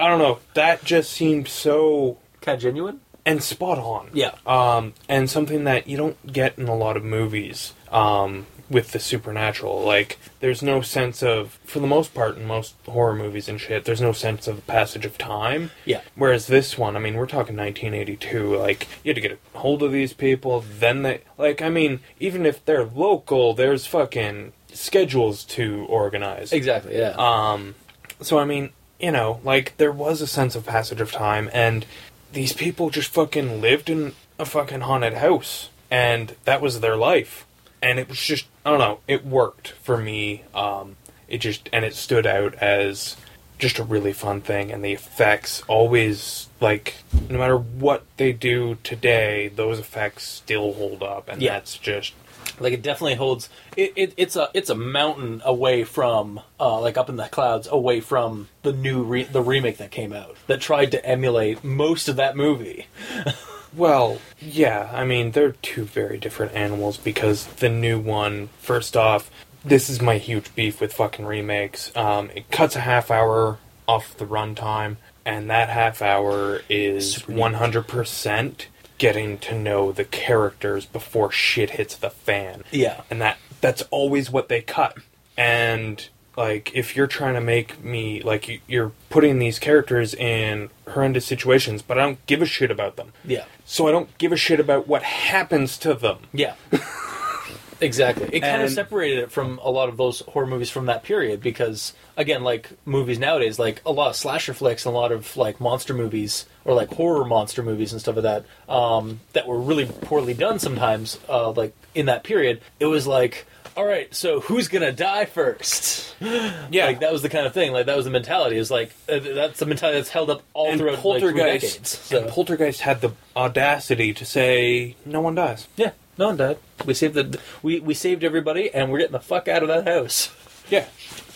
[0.00, 3.00] i don't know that just seemed so Kind of genuine.
[3.26, 4.32] and spot on Yeah.
[4.46, 8.98] um, and something that you don't get in a lot of movies um, with the
[8.98, 9.82] supernatural.
[9.82, 13.84] Like, there's no sense of, for the most part, in most horror movies and shit,
[13.84, 15.70] there's no sense of passage of time.
[15.84, 16.00] Yeah.
[16.16, 18.56] Whereas this one, I mean, we're talking 1982.
[18.56, 20.64] Like, you had to get a hold of these people.
[20.78, 26.52] Then they, like, I mean, even if they're local, there's fucking schedules to organize.
[26.52, 26.96] Exactly.
[26.96, 27.14] Yeah.
[27.16, 27.74] Um,
[28.20, 31.84] so I mean, you know, like there was a sense of passage of time, and
[32.32, 37.46] these people just fucking lived in a fucking haunted house, and that was their life,
[37.82, 40.42] and it was just I don't know, it worked for me.
[40.54, 40.96] Um,
[41.28, 43.16] it just and it stood out as
[43.58, 46.96] just a really fun thing, and the effects always like
[47.28, 51.52] no matter what they do today, those effects still hold up, and Yeah.
[51.54, 52.12] that's just
[52.60, 53.48] like it definitely holds.
[53.76, 57.66] It, it it's a it's a mountain away from uh, like up in the clouds
[57.70, 62.08] away from the new re- the remake that came out that tried to emulate most
[62.08, 62.86] of that movie.
[63.74, 69.30] Well, yeah, I mean, they're two very different animals because the new one, first off,
[69.64, 71.94] this is my huge beef with fucking remakes.
[71.96, 77.32] Um, it cuts a half hour off the runtime, and that half hour is Super
[77.32, 78.66] 100%
[78.98, 82.62] getting to know the characters before shit hits the fan.
[82.70, 83.02] Yeah.
[83.10, 84.96] And that that's always what they cut.
[85.36, 90.70] And like if you're trying to make me like you- you're putting these characters in
[90.88, 93.12] horrendous situations, but I don't give a shit about them.
[93.24, 93.44] Yeah.
[93.64, 96.18] So I don't give a shit about what happens to them.
[96.32, 96.54] Yeah.
[97.80, 98.28] exactly.
[98.32, 101.40] It kind of separated it from a lot of those horror movies from that period
[101.42, 105.36] because again, like movies nowadays, like a lot of slasher flicks and a lot of
[105.36, 109.60] like monster movies or like horror monster movies and stuff like that, um, that were
[109.60, 114.40] really poorly done sometimes, uh, like in that period, it was like all right, so
[114.40, 116.14] who's gonna die first?
[116.70, 116.86] Yeah.
[116.86, 117.72] like that was the kind of thing.
[117.72, 118.56] Like that was the mentality.
[118.56, 121.62] Is like uh, that's the mentality that's held up all and throughout like, through Poltergeist
[121.74, 121.98] decades.
[121.98, 122.18] So.
[122.20, 125.66] and Poltergeist had the audacity to say no one dies.
[125.76, 126.58] yeah, no one died.
[126.86, 129.86] We saved the we we saved everybody, and we're getting the fuck out of that
[129.86, 130.30] house.
[130.70, 130.86] Yeah.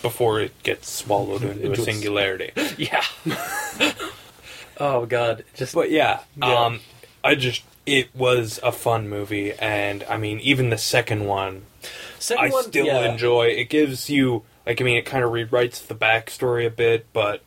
[0.03, 2.53] Before it gets swallowed into Into a a- singularity.
[2.79, 3.03] Yeah.
[4.79, 6.55] oh god, just But yeah, Yeah.
[6.65, 6.81] um,
[7.25, 11.63] I just it was a fun movie, and I mean, even the second one,
[12.19, 13.47] second I one, still yeah, enjoy.
[13.47, 17.43] It gives you like, I mean, it kind of rewrites the backstory a bit, but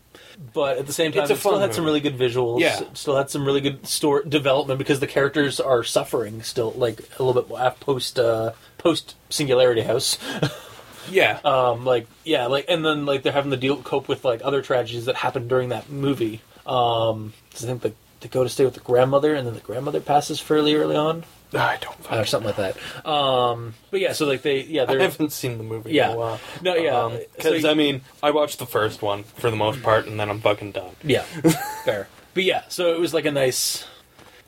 [0.54, 2.62] but at the same time, It's a it still had some really good visuals.
[2.62, 2.80] Yeah.
[2.93, 7.23] still had some really good story development because the characters are suffering still, like a
[7.23, 10.17] little bit post uh, post Singularity House.
[11.10, 14.41] yeah, um, like yeah, like and then like they're having to deal cope with like
[14.43, 16.41] other tragedies that happened during that movie.
[16.65, 19.99] Um, I think the, they go to stay with the grandmother, and then the grandmother
[19.99, 22.12] passes fairly early on, I don't.
[22.12, 23.07] or something like that.
[23.07, 26.09] Um, but yeah, so like they yeah I they're haven't seen the movie Yeah.
[26.09, 26.39] in a while.
[26.62, 30.05] No, yeah, because so- I mean, I watched the first one for the most part,
[30.07, 30.95] and then I'm fucking done.
[31.03, 31.23] yeah
[31.85, 32.07] fair.
[32.33, 33.85] But yeah, so it was like a nice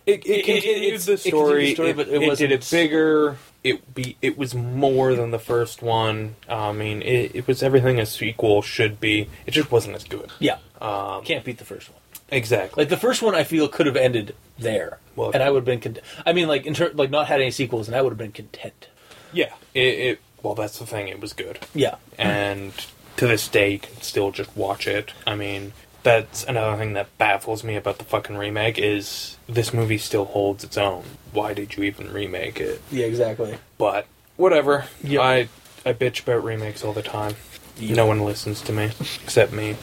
[0.06, 1.72] It, It- continued the story.
[1.72, 3.38] it, but it it did wasn't- it bigger.
[3.64, 6.36] It be it was more than the first one.
[6.50, 9.30] I mean, it, it was everything a sequel should be.
[9.46, 10.32] It just wasn't as good.
[10.40, 10.58] yeah.
[10.82, 12.00] Um, Can't beat the first one.
[12.32, 12.82] Exactly.
[12.84, 15.66] Like the first one, I feel could have ended there, Well- and I would have
[15.66, 15.80] been.
[15.82, 18.18] Cont- I mean, like in ter- like not had any sequels, and I would have
[18.18, 18.88] been content.
[19.34, 19.54] yeah.
[19.74, 20.20] It, it.
[20.44, 21.08] Well, that's the thing.
[21.08, 22.74] It was good, Yeah, and
[23.18, 25.14] to this day, you can still just watch it.
[25.28, 30.00] I mean, that's another thing that baffles me about the fucking remake is this movie
[30.00, 31.04] still holds its own.
[31.32, 32.82] Why did you even remake it?
[32.92, 33.58] yeah, exactly.
[33.78, 34.86] But whatever.
[35.04, 35.22] Yep.
[35.22, 35.48] I
[35.86, 37.36] I bitch about remakes all the time.
[37.80, 38.92] No one listens to me
[39.24, 39.78] except me.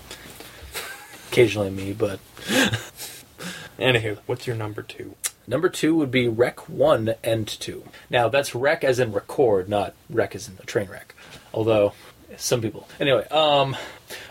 [1.31, 2.21] Occasionally me, but
[3.79, 5.14] Anywho, what's your number two?
[5.47, 7.85] Number two would be Rec 1 and 2.
[8.11, 11.14] Now, that's wreck as in record, not wreck as in a train wreck.
[11.55, 11.95] Although,
[12.37, 12.88] some people.
[13.01, 13.77] Anyway, um,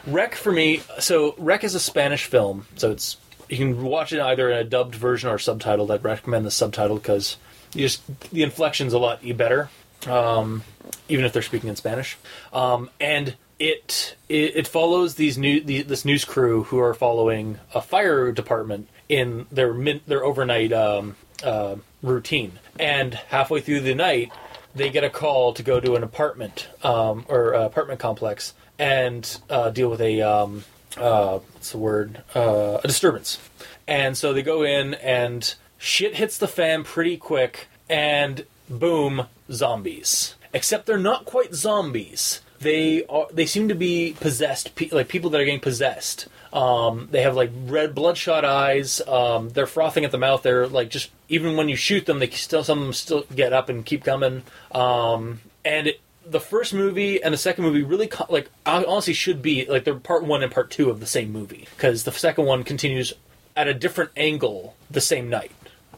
[0.05, 3.17] Rec for me, so Rec is a Spanish film, so it's
[3.49, 5.89] you can watch it either in a dubbed version or subtitled.
[5.89, 7.37] I'd recommend the subtitle because
[7.73, 9.69] you just the inflection's a lot better,
[10.05, 10.63] um,
[11.07, 12.17] even if they're speaking in Spanish.
[12.51, 17.81] Um, and it, it it follows these new this news crew who are following a
[17.81, 22.59] fire department in their min, their overnight um, uh, routine.
[22.79, 24.31] And halfway through the night,
[24.75, 29.39] they get a call to go to an apartment um, or uh, apartment complex and
[29.49, 30.63] uh, deal with a um,
[30.97, 33.39] uh, what's the word uh, a disturbance.
[33.87, 40.35] And so they go in and shit hits the fan pretty quick, and boom, zombies.
[40.53, 42.41] Except they're not quite zombies.
[42.59, 43.27] They are.
[43.31, 46.27] They seem to be possessed, pe- like people that are getting possessed.
[46.53, 49.01] Um, they have like red, bloodshot eyes.
[49.07, 50.43] Um, they're frothing at the mouth.
[50.43, 53.53] They're like just even when you shoot them, they still some of them still get
[53.53, 54.43] up and keep coming.
[54.71, 59.41] Um, and it, the first movie and the second movie really co- like honestly should
[59.41, 62.45] be like they're part one and part two of the same movie because the second
[62.45, 63.13] one continues
[63.55, 65.51] at a different angle the same night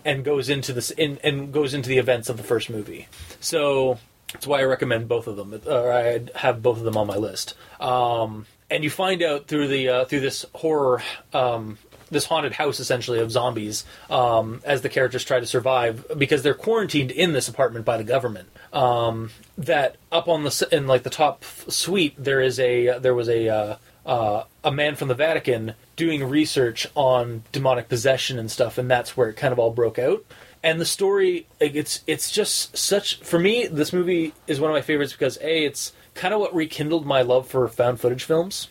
[0.06, 3.08] and goes into this in, and goes into the events of the first movie.
[3.40, 4.00] So
[4.34, 7.18] that's why I recommend both of them, or I have both of them on my
[7.18, 7.56] list.
[7.80, 11.02] Um, and you find out through the uh, through this horror
[11.34, 11.78] um,
[12.12, 16.54] this haunted house essentially of zombies um, as the characters try to survive because they're
[16.54, 18.50] quarantined in this apartment by the government.
[18.74, 23.30] Um, that up on the in like the top suite there is a there was
[23.30, 23.76] a uh,
[24.06, 29.18] uh, a man from the Vatican doing research on demonic possession and stuff, and that's
[29.18, 30.24] where it kind of all broke out.
[30.62, 33.68] And the story, like, it's it's just such for me.
[33.68, 37.22] This movie is one of my favorites because a it's kind of what rekindled my
[37.22, 38.68] love for found footage films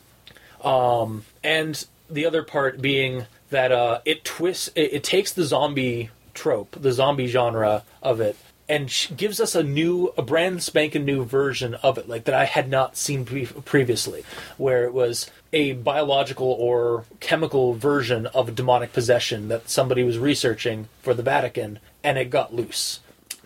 [0.62, 6.10] Um, and the other part being that uh, it twists it, it takes the zombie
[6.34, 8.36] trope the zombie genre of it
[8.68, 12.44] and gives us a new a brand spanking new version of it like that i
[12.44, 14.24] had not seen pre- previously
[14.58, 20.88] where it was a biological or chemical version of demonic possession that somebody was researching
[21.02, 23.00] for the vatican and it got loose.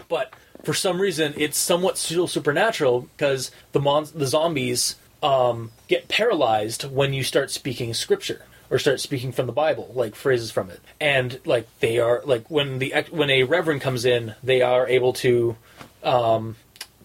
[0.08, 0.32] But
[0.64, 6.82] for some reason it's somewhat still supernatural because the mon- the zombies um, get paralyzed
[6.90, 10.80] when you start speaking scripture or start speaking from the Bible, like phrases from it,
[10.98, 15.12] and like they are like when the when a reverend comes in, they are able
[15.12, 15.56] to
[16.02, 16.56] um,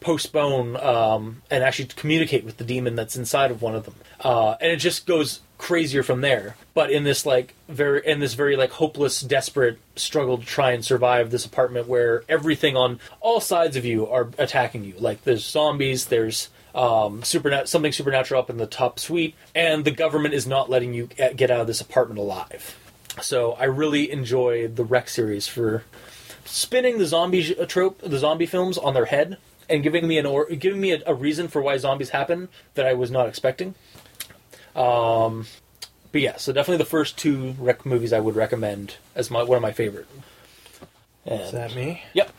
[0.08, 4.55] postpone um, and actually communicate with the demon that's inside of one of them, uh,
[4.62, 6.55] and it just goes crazier from there.
[6.74, 10.86] But in this like very in this very like hopeless, desperate struggle to try and
[10.86, 14.93] survive this apartment where everything on all sides of you are attacking you.
[14.97, 19.91] Like there's zombies, there's um, supernat- something supernatural up in the top suite, and the
[19.91, 22.80] government is not letting you get out of this apartment alive.
[23.22, 25.84] So I really enjoy the Rec series for
[26.45, 29.38] spinning the zombie trope, the zombie films on their head,
[29.70, 32.86] and giving me an or giving me a, a reason for why zombies happen that
[32.86, 33.76] I was not expecting.
[34.76, 35.47] Um,
[36.11, 39.57] but yeah, so definitely the first two Rec movies I would recommend as my one
[39.57, 40.07] of my favorite.
[41.26, 42.03] And, Is that me?
[42.13, 42.32] Yep.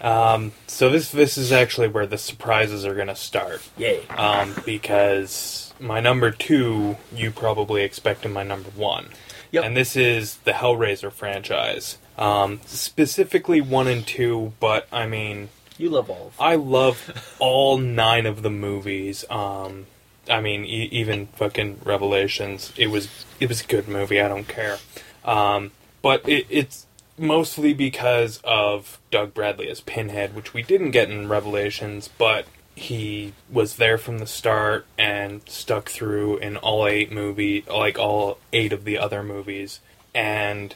[0.00, 3.62] Um, so this this is actually where the surprises are gonna start.
[3.78, 4.06] Yay.
[4.08, 9.08] Um, because my number two, you probably expected my number one.
[9.52, 9.64] Yep.
[9.64, 11.98] And this is the Hellraiser franchise.
[12.18, 15.48] Um, specifically one and two, but I mean,
[15.84, 19.22] You love all of I love all nine of the movies.
[19.28, 19.84] Um,
[20.30, 22.72] I mean, e- even fucking Revelations.
[22.78, 24.18] It was it was a good movie.
[24.18, 24.78] I don't care.
[25.26, 26.86] Um, but it, it's
[27.18, 33.34] mostly because of Doug Bradley as Pinhead, which we didn't get in Revelations, but he
[33.50, 38.72] was there from the start and stuck through in all eight movie, like all eight
[38.72, 39.80] of the other movies,
[40.14, 40.74] and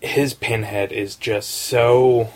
[0.00, 2.30] his Pinhead is just so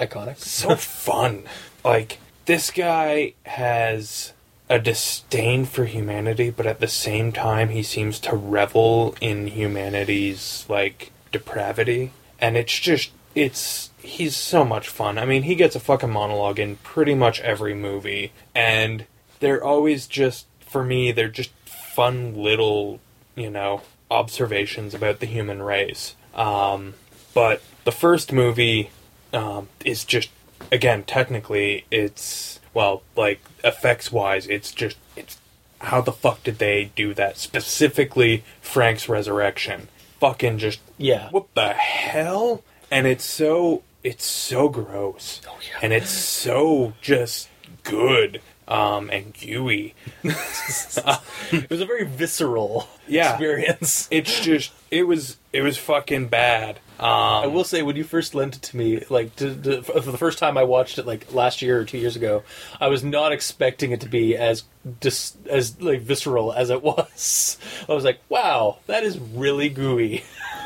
[0.00, 0.38] iconic.
[0.38, 1.44] so fun.
[1.84, 4.32] Like this guy has
[4.68, 10.64] a disdain for humanity, but at the same time he seems to revel in humanity's
[10.68, 12.12] like depravity.
[12.40, 15.18] And it's just it's he's so much fun.
[15.18, 19.06] I mean, he gets a fucking monologue in pretty much every movie and
[19.40, 23.00] they're always just for me they're just fun little,
[23.34, 26.14] you know, observations about the human race.
[26.34, 26.94] Um
[27.34, 28.90] but the first movie
[29.32, 30.30] um, is just
[30.72, 35.38] again technically it's well like effects wise it's just it's
[35.80, 37.38] how the fuck did they do that?
[37.38, 39.88] Specifically Frank's resurrection.
[40.18, 41.30] Fucking just Yeah.
[41.30, 42.62] what the hell?
[42.90, 45.40] And it's so it's so gross.
[45.48, 45.78] Oh, yeah.
[45.82, 47.48] and it's so just
[47.82, 49.94] good um and gooey
[50.24, 53.30] It was a very visceral Yeah.
[53.32, 54.06] experience.
[54.10, 57.08] it's just it was it was fucking bad um
[57.44, 60.18] I will say, when you first lent it to me, like to, to, for the
[60.18, 62.42] first time I watched it, like last year or two years ago,
[62.78, 64.64] I was not expecting it to be as
[65.00, 67.56] dis, as like visceral as it was.
[67.88, 70.24] I was like, "Wow, that is really gooey.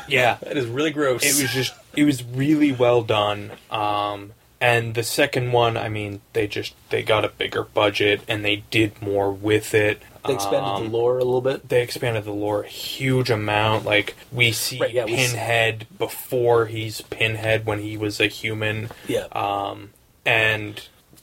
[0.09, 4.33] yeah That is really gross." it was just it was really well done um
[4.69, 8.57] and the second one i mean they just they got a bigger budget and they
[8.71, 11.69] did more with it they expanded Um, the lore a little bit.
[11.69, 15.85] they expanded the lore a huge amount like we see Right, yeah, we s- pinhead
[16.05, 19.77] before he's pinhead when he was a human Yeah, um,
[20.25, 20.73] and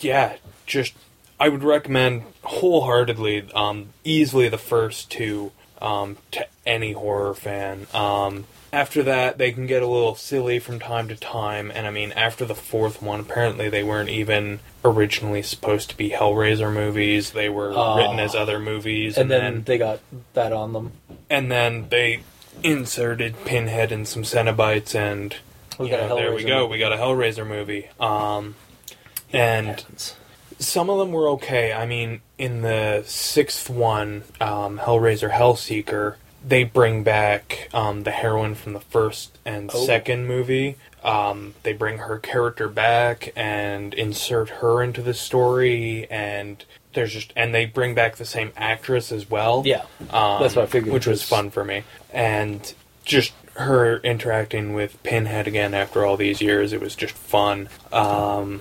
[0.00, 0.36] yeah,
[0.66, 0.92] just
[1.40, 7.86] I would recommend wholeheartedly, um, easily the first two um, to any horror fan.
[7.92, 11.90] Um, after that, they can get a little silly from time to time, and I
[11.90, 17.32] mean, after the fourth one, apparently they weren't even originally supposed to be Hellraiser movies.
[17.32, 17.96] They were Oh.
[17.96, 20.00] written as other movies, and then they got
[20.34, 20.92] that on them.
[21.28, 22.20] and then they
[22.62, 25.34] inserted Pinhead and some Cenobites, and
[25.78, 26.66] We got know, there we go.
[26.66, 27.88] We got a Hellraiser movie.
[27.98, 28.54] Um,
[29.32, 30.14] and Heavens.
[30.58, 31.72] some of them were okay.
[31.72, 36.16] I mean, in the sixth one, um, Hellraiser Hellseeker,
[36.46, 39.84] they bring back um, the heroine from the first and Oh.
[39.86, 40.76] second movie.
[41.04, 46.64] Um, they bring her character back and insert her into the story, and
[46.94, 49.62] there's just and they bring back the same actress as well.
[49.64, 51.82] Yeah, Um, That's what I figured, Which was because- fun for me.
[52.12, 52.72] And
[53.04, 56.72] just her interacting with Pinhead again after all these years.
[56.72, 57.68] It was just fun.
[57.92, 58.60] Um,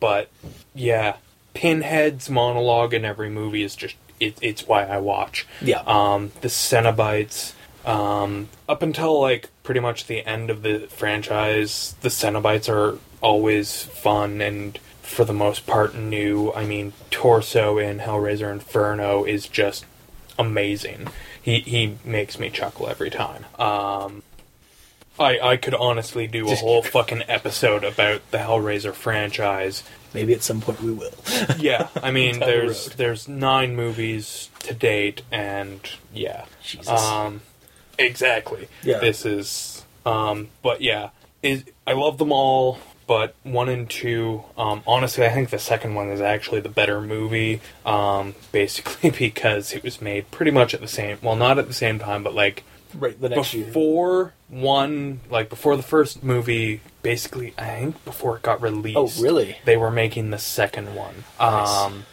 [0.00, 0.28] but
[0.74, 1.16] yeah,
[1.54, 5.46] Pinhead's monologue in every movie is just it, it's why I watch.
[5.60, 5.82] Yeah.
[5.86, 7.52] Um, the Cenobites.
[7.84, 13.84] Um, up until like pretty much the end of the franchise, the Cenobites are always
[13.84, 16.52] fun and for the most part new.
[16.52, 19.84] I mean, Torso in Hellraiser Inferno is just
[20.38, 21.08] amazing.
[21.40, 23.46] He he makes me chuckle every time.
[23.58, 24.22] Um,
[25.18, 29.84] I I could honestly do a whole fucking episode about the Hellraiser franchise.
[30.16, 31.12] Maybe at some point we will.
[31.58, 32.96] Yeah, I mean, Down the there's road.
[32.96, 35.80] there's nine movies to date, and
[36.12, 36.88] yeah, Jesus.
[36.88, 37.42] um,
[37.98, 38.68] exactly.
[38.82, 38.98] Yeah.
[38.98, 41.10] This is, um, but yeah,
[41.42, 42.78] it, I love them all.
[43.06, 47.00] But one and two, um, honestly, I think the second one is actually the better
[47.00, 47.60] movie.
[47.84, 51.72] Um, basically, because it was made pretty much at the same, well, not at the
[51.74, 52.64] same time, but like
[52.98, 53.66] right, the next year.
[53.66, 56.80] before one, like before the first movie.
[57.02, 58.96] Basically, I think before it got released.
[58.98, 59.56] Oh, really?
[59.64, 61.24] They were making the second one.
[61.38, 62.04] Um,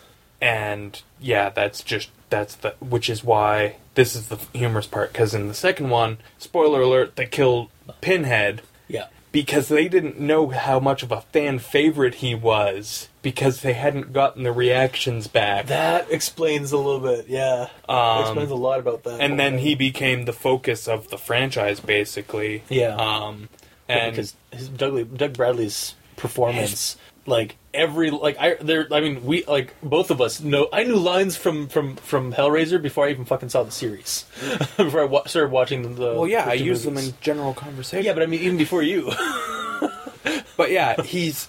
[0.41, 5.33] and yeah, that's just that's the which is why this is the humorous part because
[5.33, 7.69] in the second one, spoiler alert, they killed
[8.01, 9.07] Pinhead Yeah.
[9.31, 14.13] because they didn't know how much of a fan favorite he was because they hadn't
[14.13, 15.65] gotten the reactions back.
[15.67, 17.69] That explains a little bit, yeah.
[17.89, 19.19] Um, explains a lot about that.
[19.19, 22.61] and then he became the focus of the franchise basically.
[22.69, 22.95] Yeah.
[22.95, 23.49] Um
[23.89, 29.43] and because his Doug, Doug Bradley's performance, like every like I there, I mean we
[29.45, 33.25] like both of us know I knew lines from from from Hellraiser before I even
[33.25, 34.25] fucking saw the series,
[34.77, 36.13] before I wa- started watching the.
[36.13, 38.05] well yeah, I use them in general conversation.
[38.05, 39.11] Yeah, but I mean even before you.
[40.57, 41.47] But yeah, he's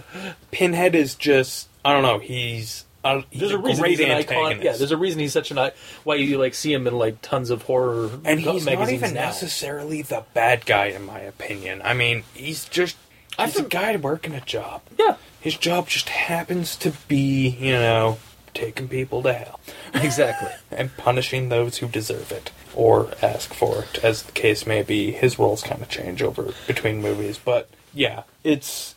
[0.51, 2.19] Pinhead is just I don't know.
[2.19, 4.63] He's uh, he's There's a reason great he's an icon.
[4.63, 5.73] Yeah, there's a reason he's such an i-
[6.05, 9.27] why you like see him in like tons of horror and he's not even now.
[9.27, 11.83] necessarily the bad guy in my opinion.
[11.85, 12.97] I mean, he's just
[13.39, 14.81] he's a guy working a job.
[14.99, 18.17] Yeah, His job just happens to be, you know,
[18.55, 19.61] taking people to hell
[19.93, 20.49] exactly.
[20.71, 25.13] and punishing those who deserve it or ask for it, as the case may be.
[25.13, 28.94] His roles kind of change over between movies, but yeah, it's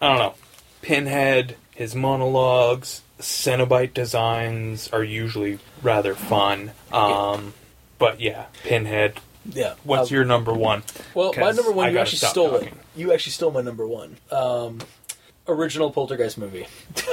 [0.00, 0.34] I don't know.
[0.82, 6.72] Pinhead, his monologues, Cenobite designs are usually rather fun.
[6.92, 7.52] Um,
[7.98, 9.20] but yeah, Pinhead.
[9.52, 9.74] Yeah.
[9.84, 10.82] What's Um, your number one?
[11.14, 12.68] Well, my 'Cause number one, I you gotta actually stop stole talking.
[12.68, 12.74] it.
[12.96, 14.16] You actually stole my number one.
[14.30, 14.78] Um,
[15.48, 16.66] original Poltergeist movie.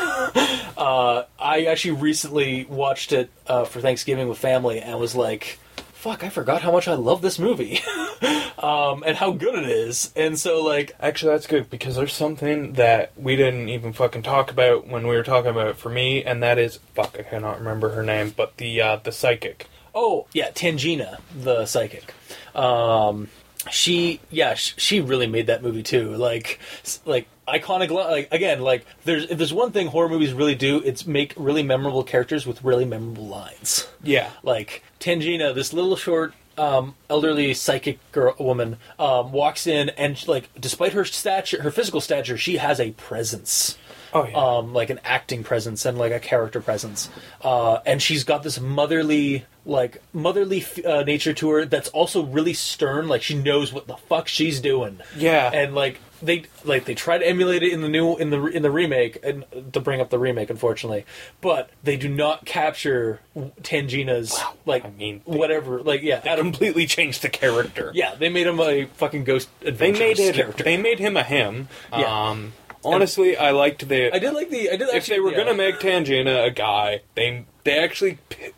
[0.77, 5.59] uh, I actually recently watched it uh, for Thanksgiving with family and was like,
[6.07, 7.81] fuck, I forgot how much I love this movie
[8.59, 10.13] um, and how good it is.
[10.15, 14.51] And so, like, Actually, that's good because there's something that we didn't even fucking talk
[14.51, 17.17] about when we were talking about it for me, and that is fuck.
[17.19, 19.67] I cannot remember her name, but the uh, the psychic.
[19.93, 22.13] Oh yeah, Tangina, the psychic.
[22.55, 23.27] Um,
[23.69, 26.15] she yeah, sh- she really made that movie too.
[26.15, 26.59] Like
[27.05, 27.89] like iconic.
[27.89, 31.33] li- Like again, like there's if there's one thing horror movies really do, it's make
[31.37, 33.87] really memorable characters with really memorable lines.
[34.03, 36.33] Yeah, Like Tangina, this little short.
[36.59, 42.01] Um, elderly psychic girl woman um, walks in and like despite her stature her physical
[42.01, 43.77] stature she has a presence
[44.11, 44.33] Oh yeah.
[44.35, 47.11] um, like an acting presence and like a character presence.
[47.43, 52.53] Uh, and she's got this motherly, like motherly uh, nature to her that's also really
[52.53, 53.07] stern.
[53.07, 54.99] Like she knows what the fuck she's doing.
[55.15, 55.51] Yeah.
[55.53, 58.63] And like they like they try to emulate it in the new in the in
[58.63, 61.05] the remake and to bring up the remake, unfortunately,
[61.41, 63.19] but they do not capture
[63.61, 65.81] Tangina's like I mean, they- whatever.
[65.81, 67.91] Like yeah, out of, completely changed the character.
[67.93, 70.35] yeah, they made him a fucking ghost they adventure made it.
[70.35, 70.63] character.
[70.63, 71.67] They made him a him.
[71.91, 72.29] Yeah.
[72.29, 72.53] Um,
[72.83, 74.13] honestly, I liked the.
[74.13, 74.69] I did like the.
[74.71, 75.15] I did if actually.
[75.15, 75.37] they were yeah.
[75.37, 78.17] gonna make Tangina a guy, they they actually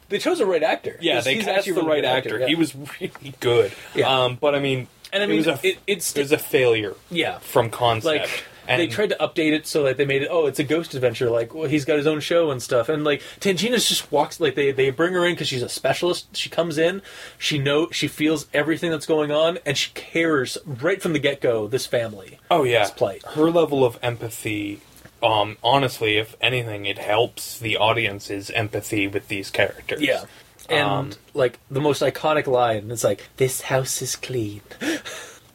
[0.10, 0.98] they chose the right actor.
[1.02, 2.40] yeah they cast actually the really right good actor.
[2.40, 2.48] yeah.
[2.48, 3.72] He was really good.
[3.96, 4.24] Yeah.
[4.24, 6.38] Um, but I mean, And I mean, it was a it- it's- it was a
[6.38, 6.96] failure.
[7.12, 7.40] Yeah.
[7.40, 8.06] from concept.
[8.22, 10.64] like and they tried to update it so that they made it oh it's a
[10.64, 14.12] ghost adventure like well he's got his own show and stuff and like Tangina just
[14.12, 17.02] walks like they they bring her in because she's a specialist she comes in
[17.40, 21.42] she know she feels everything that's going on and she cares right from the get
[21.42, 23.24] go this family Oh yeah, His plight.
[23.30, 24.82] her level of empathy.
[25.24, 30.00] Um, honestly, if anything, it helps the audience's empathy with these characters.
[30.02, 30.26] yeah
[30.70, 34.62] and Um, like the most iconic line it's like this house is clean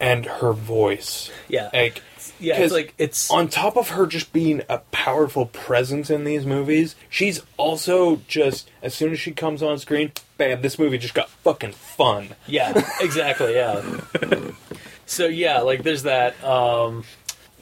[0.00, 1.30] and her voice.
[1.48, 2.02] yeah Like,
[2.40, 6.44] yeah it's like it's on top of her just being a powerful presence in these
[6.44, 11.14] movies, she's also just as soon as she comes on screen, bam, this movie just
[11.14, 12.30] got fucking fun.
[12.46, 13.54] Yeah, exactly.
[13.54, 13.82] Yeah.
[15.06, 16.42] so yeah, like there's that.
[16.44, 17.04] Um,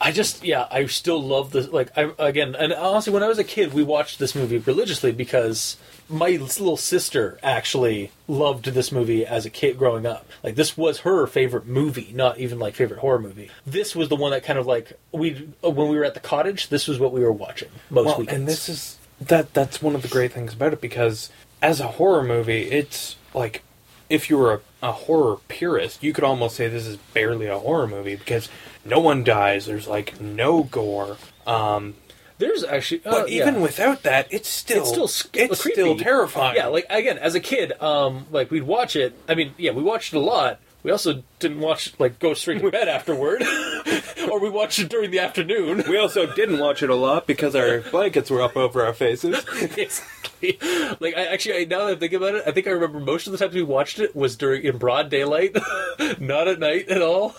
[0.00, 1.68] I just yeah, I still love this.
[1.68, 5.12] Like I again, and honestly, when I was a kid, we watched this movie religiously
[5.12, 5.76] because
[6.12, 10.26] my little sister actually loved this movie as a kid growing up.
[10.44, 13.50] Like this was her favorite movie, not even like favorite horror movie.
[13.66, 16.68] This was the one that kind of like we when we were at the cottage.
[16.68, 18.38] This was what we were watching most Well, weekends.
[18.38, 21.30] and this is that that's one of the great things about it because
[21.62, 23.62] as a horror movie, it's like
[24.10, 27.58] if you were a, a horror purist, you could almost say this is barely a
[27.58, 28.48] horror movie because
[28.84, 29.64] no one dies.
[29.66, 31.16] There's like no gore.
[31.46, 31.94] Um,
[32.43, 33.61] there's actually, uh, but even yeah.
[33.61, 35.80] without that, it's still it's still sc- it's creepy.
[35.80, 36.57] still terrifying.
[36.57, 39.16] Yeah, like again, as a kid, um, like we'd watch it.
[39.28, 40.59] I mean, yeah, we watched it a lot.
[40.82, 43.45] We also didn't watch like go straight to bed afterward,
[44.30, 45.84] or we watched it during the afternoon.
[45.88, 49.45] we also didn't watch it a lot because our blankets were up over our faces.
[51.01, 53.26] Like I actually, I, now that I think about it, I think I remember most
[53.26, 55.57] of the times we watched it was during in broad daylight,
[56.20, 57.34] not at night at all.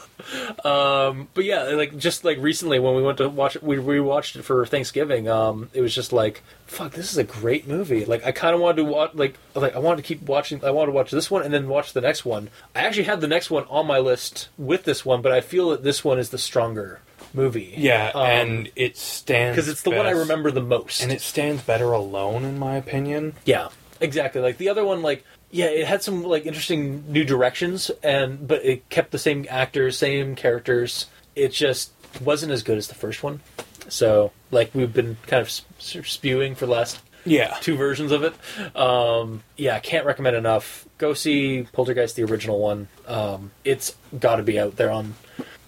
[0.66, 4.36] Um, but yeah, like just like recently when we went to watch it, we rewatched
[4.36, 5.30] it for Thanksgiving.
[5.30, 8.06] Um, it was just like, fuck, this is a great movie.
[8.06, 10.64] Like I kind of wanted to watch, like like I wanted to keep watching.
[10.66, 12.50] I wanted to watch this one and then watch the next one.
[12.76, 15.70] I actually had the next one on my list with this one, but I feel
[15.70, 17.02] that this one is the stronger
[17.34, 17.74] movie.
[17.78, 21.02] Yeah, Um, and it stands because it's the one I remember the most.
[21.04, 23.34] and it stands better alone, in my opinion.
[23.46, 23.70] Yeah,
[24.00, 24.42] exactly.
[24.42, 28.64] Like the other one, like yeah, it had some like interesting new directions, and but
[28.66, 31.08] it kept the same actors, same characters.
[31.36, 33.42] It just wasn't as good as the first one.
[33.90, 38.34] So like we've been kind of spewing for the last Yeah, two versions of it.
[38.76, 40.86] Um, yeah, I can't recommend enough.
[40.98, 42.88] Go see Poltergeist, the original one.
[43.08, 45.16] Um, it's got to be out there on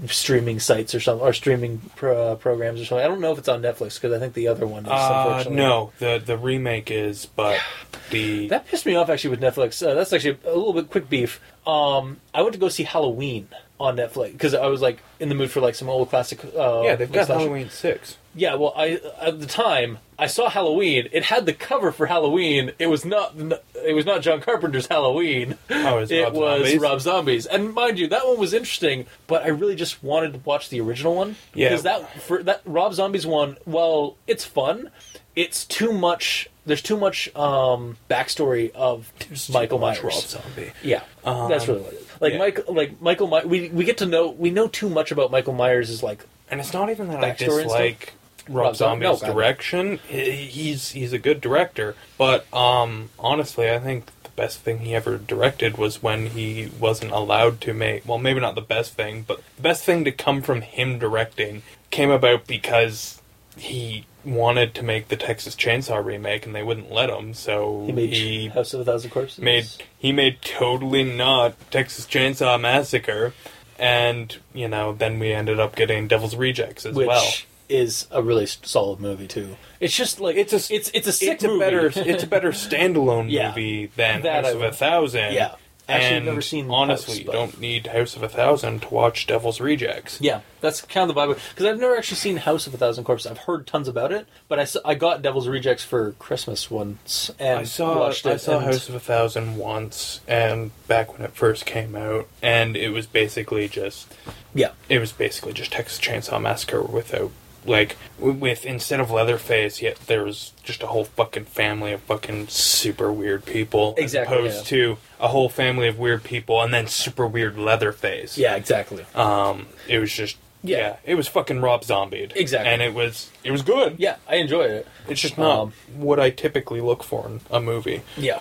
[0.07, 3.05] streaming sites or something, or streaming pro- programs or something.
[3.05, 4.91] I don't know if it's on Netflix because I think the other one is.
[4.91, 7.59] uh, no, the the remake is, but
[8.11, 9.85] the That pissed me off actually with Netflix.
[9.85, 11.39] Uh, that's actually a little bit quick beef.
[11.65, 13.47] Um, I went to go see Halloween
[13.79, 16.43] on Netflix because I was like in the mood for like some old classic.
[16.55, 17.39] Uh, yeah they've got slasher.
[17.41, 18.17] Halloween six.
[18.37, 21.07] Yeah, well, I at the time I saw Halloween.
[21.13, 22.71] It had the cover for Halloween.
[22.79, 23.33] It was not.
[23.75, 25.57] It was not John Carpenter's Halloween.
[25.69, 26.81] Oh, it Rob was Zombies?
[26.81, 27.45] Rob Zombies.
[27.45, 29.05] And mind you, that one was interesting.
[29.27, 31.69] But I really just wanted to watch the original one Yeah.
[31.69, 33.55] because that for that Rob Zombies one.
[33.65, 34.89] Well, it's fun.
[35.37, 36.49] It's too much.
[36.65, 39.11] There's too much um, backstory of
[39.51, 40.13] Michael Much Myers.
[40.15, 40.71] Rob Zombie.
[40.83, 42.04] Yeah, that's really what it is.
[42.19, 42.39] Like yeah.
[42.39, 43.27] Mike, like Michael.
[43.27, 44.29] My- we we get to know.
[44.29, 45.89] We know too much about Michael Myers.
[45.89, 48.13] Is like And it's not even that I dislike
[48.47, 49.97] Rob Rob Zombie's no, direction.
[50.07, 55.17] He's he's a good director, but um, honestly, I think the best thing he ever
[55.17, 58.07] directed was when he wasn't allowed to make.
[58.07, 61.63] Well, maybe not the best thing, but the best thing to come from him directing
[61.89, 63.21] came about because
[63.57, 67.33] he wanted to make the Texas Chainsaw remake, and they wouldn't let him.
[67.33, 69.39] So he made he House of a Thousand Corpses.
[69.39, 69.67] made
[69.97, 73.33] he made totally not Texas Chainsaw Massacre,
[73.77, 77.25] and you know then we ended up getting Devil's Rejects as which well.
[77.69, 79.57] is a really solid movie too.
[79.79, 82.51] It's just like It's a it's it's a sick it's a better it's a better
[82.51, 83.49] standalone Yeah.
[83.49, 85.33] movie than That House I of a Thousand.
[85.33, 85.55] Yeah.
[85.87, 88.87] Actually, I've never seen honestly, House, you but- don't need House of a Thousand to
[88.89, 90.19] watch Devil's Rejects.
[90.19, 91.39] yeah, that's kind of the vibe.
[91.49, 93.29] Because I've never actually seen House of a Thousand Corpses.
[93.29, 97.29] I've heard tons about it, but I, s- I got Devil's Rejects for Christmas once
[97.37, 98.31] and I saw watched it.
[98.33, 102.27] I saw and- House of a Thousand once, and back when it first came out,
[102.41, 104.11] and it was basically just
[104.53, 107.31] Yeah, it was basically just Texas Chainsaw Massacre without
[107.65, 112.47] like with instead of Leatherface, yet there was just a whole fucking family of fucking
[112.47, 114.77] super weird people, Exactly, as opposed yeah.
[114.77, 118.37] to a whole family of weird people and then super weird Leatherface.
[118.37, 119.05] yeah, exactly.
[119.15, 120.77] Um, it was just Yeah.
[120.77, 122.29] yeah, it was fucking Rob Zombie.
[122.35, 122.71] Exactly.
[122.71, 123.95] and it was it was good.
[123.97, 124.87] Yeah, I enjoyed it.
[125.07, 128.01] It's just not Um, what I typically look for in a movie.
[128.17, 128.39] Yeah,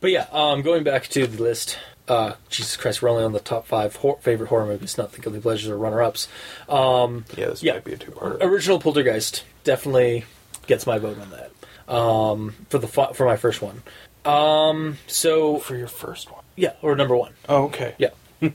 [0.00, 1.78] but yeah, um, going back to the list.
[2.08, 5.20] Uh, Jesus Christ, we're only on the top five hor- favorite horror movies, not the
[5.20, 6.28] guilty pleasures or runner-ups.
[6.68, 7.72] Um, Yeah, this Yeah.
[7.74, 8.38] might be a two-parter.
[8.42, 10.24] original Poltergeist definitely
[10.66, 11.50] gets my vote on that.
[11.92, 13.82] Um, for the for my first one.
[14.24, 16.42] Um, so For your first one.
[16.56, 17.32] yeah, or number one.
[17.48, 17.94] Oh, okay.
[17.98, 18.10] Yeah,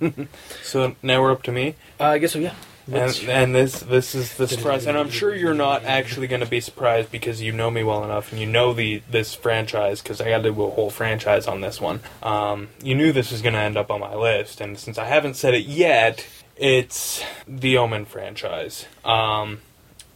[0.64, 1.76] So now we're up to me.
[2.00, 2.40] uh, I guess so.
[2.40, 2.54] Yeah.
[2.94, 6.50] And, and this this is the surprise, and I'm sure you're not actually going to
[6.50, 10.20] be surprised because you know me well enough, and you know the this franchise because
[10.20, 12.02] I got to do a whole franchise on this one.
[12.22, 15.06] Um, you knew this was going to end up on my list, and since I
[15.06, 16.28] haven't said it yet,
[16.58, 18.86] it's the Omen franchise.
[19.06, 19.62] Um,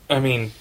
[0.09, 0.51] I mean,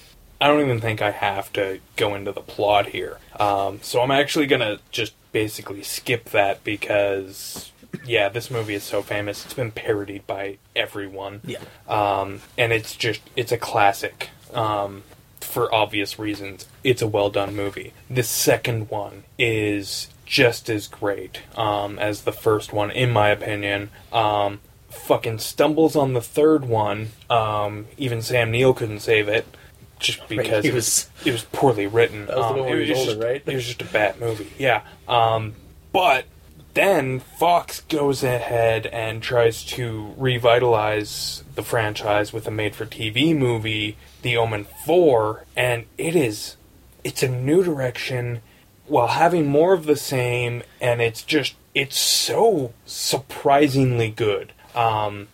[0.41, 4.12] I don't even think I have to go into the plot here, um, so I'm
[4.12, 7.71] actually going to just basically skip that because.
[8.05, 9.45] Yeah, this movie is so famous.
[9.45, 11.59] It's been parodied by everyone yeah.
[11.89, 15.03] um, and it's just it's a classic um,
[15.41, 16.67] for obvious reasons.
[16.83, 17.93] It's a well done movie.
[18.11, 23.91] The second one is just as great um, as the first one, in my opinion.
[24.13, 27.09] Um, fucking stumbles on the third one.
[27.29, 29.45] Um, even Sam Neill couldn't save it,
[29.99, 32.27] just because it was it was poorly written.
[32.27, 33.43] That was the Um, one it he was older, just, right?
[33.47, 34.51] It was just a bad movie.
[34.59, 34.83] Yeah.
[35.09, 35.55] Um,
[35.93, 36.25] but
[36.75, 44.37] then Fox goes ahead and tries to revitalize the franchise with a made-for-TV movie, The
[44.37, 46.57] Omen Four, and it is
[47.05, 48.41] it's a new direction
[48.87, 54.53] while having more of the same and it's just it's so surprisingly good.
[54.75, 55.29] Um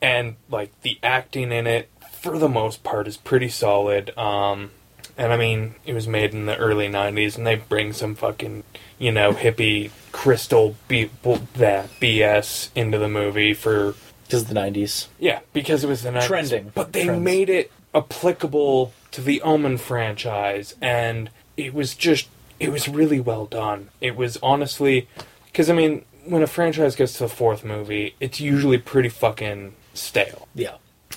[0.00, 1.88] and like the acting in it
[2.20, 4.16] for the most part is pretty solid.
[4.18, 4.72] Um
[5.16, 8.62] and i mean it was made in the early 90s and they bring some fucking
[8.98, 13.94] you know hippie crystal B- b- that bs into the movie for
[14.24, 15.08] Because the '90s.
[15.18, 16.26] yeah, because it was the 90s.
[16.26, 16.72] Trending.
[16.74, 17.22] But they Trends.
[17.22, 23.44] made it applicable to the Omen franchise, and it was just, it was really well
[23.44, 23.90] done.
[24.00, 25.06] It was honestly,
[25.46, 29.74] because I mean, when a franchise gets to the fourth movie, it's usually pretty fucking
[29.92, 30.48] stale.
[30.54, 30.76] Yeah.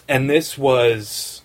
[0.10, 1.42] And this was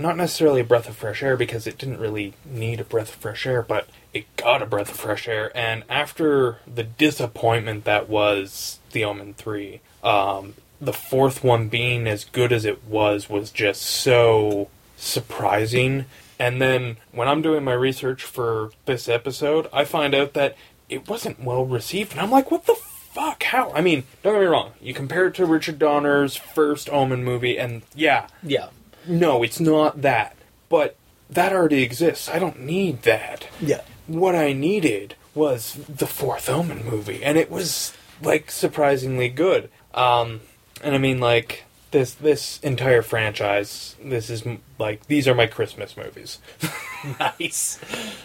[0.00, 3.14] not necessarily a breath of fresh air because it didn't really need a breath of
[3.16, 5.52] fresh air, but it got a breath of fresh air.
[5.54, 12.24] And after the disappointment that was The Omen 3, um, the fourth one being as
[12.24, 16.06] good as it was was just so surprising.
[16.38, 20.56] And then when I'm doing my research for this episode, I find out that
[20.88, 22.12] it wasn't well received.
[22.12, 23.42] And I'm like, what the fuck?
[23.42, 23.70] How?
[23.72, 24.72] I mean, don't get me wrong.
[24.80, 28.68] You compare it to Richard Donner's first Omen movie, and yeah, Yeah.
[29.06, 30.36] No, it's not that.
[30.68, 30.96] But
[31.28, 32.28] that already exists.
[32.28, 33.46] I don't need that.
[33.60, 33.82] Yeah.
[34.06, 39.70] What I needed was the fourth Omen movie, and it was like surprisingly good.
[39.94, 40.40] Um,
[40.82, 43.96] and I mean, like this this entire franchise.
[44.02, 44.44] This is
[44.78, 46.38] like these are my Christmas movies.
[47.18, 47.78] Nice.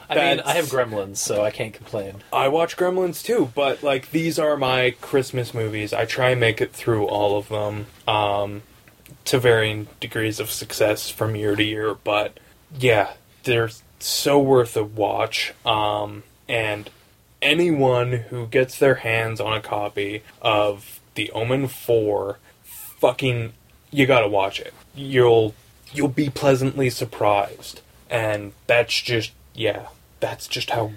[0.10, 2.16] I mean, I have Gremlins, so I can't complain.
[2.34, 5.94] I watch Gremlins too, but like these are my Christmas movies.
[5.94, 8.64] I try and make it through all of them, um,
[9.26, 11.96] to varying degrees of success from year to year.
[11.96, 12.40] But
[12.78, 13.14] yeah,
[13.44, 13.70] they're
[14.00, 15.54] so worth a watch.
[15.66, 16.90] Um, and
[17.42, 23.54] anyone who gets their hands on a copy of The Omen Four, fucking,
[23.92, 24.74] you gotta watch it.
[24.94, 25.54] You'll
[25.94, 29.88] you'll be pleasantly surprised, and that's just yeah,
[30.20, 30.94] that's just how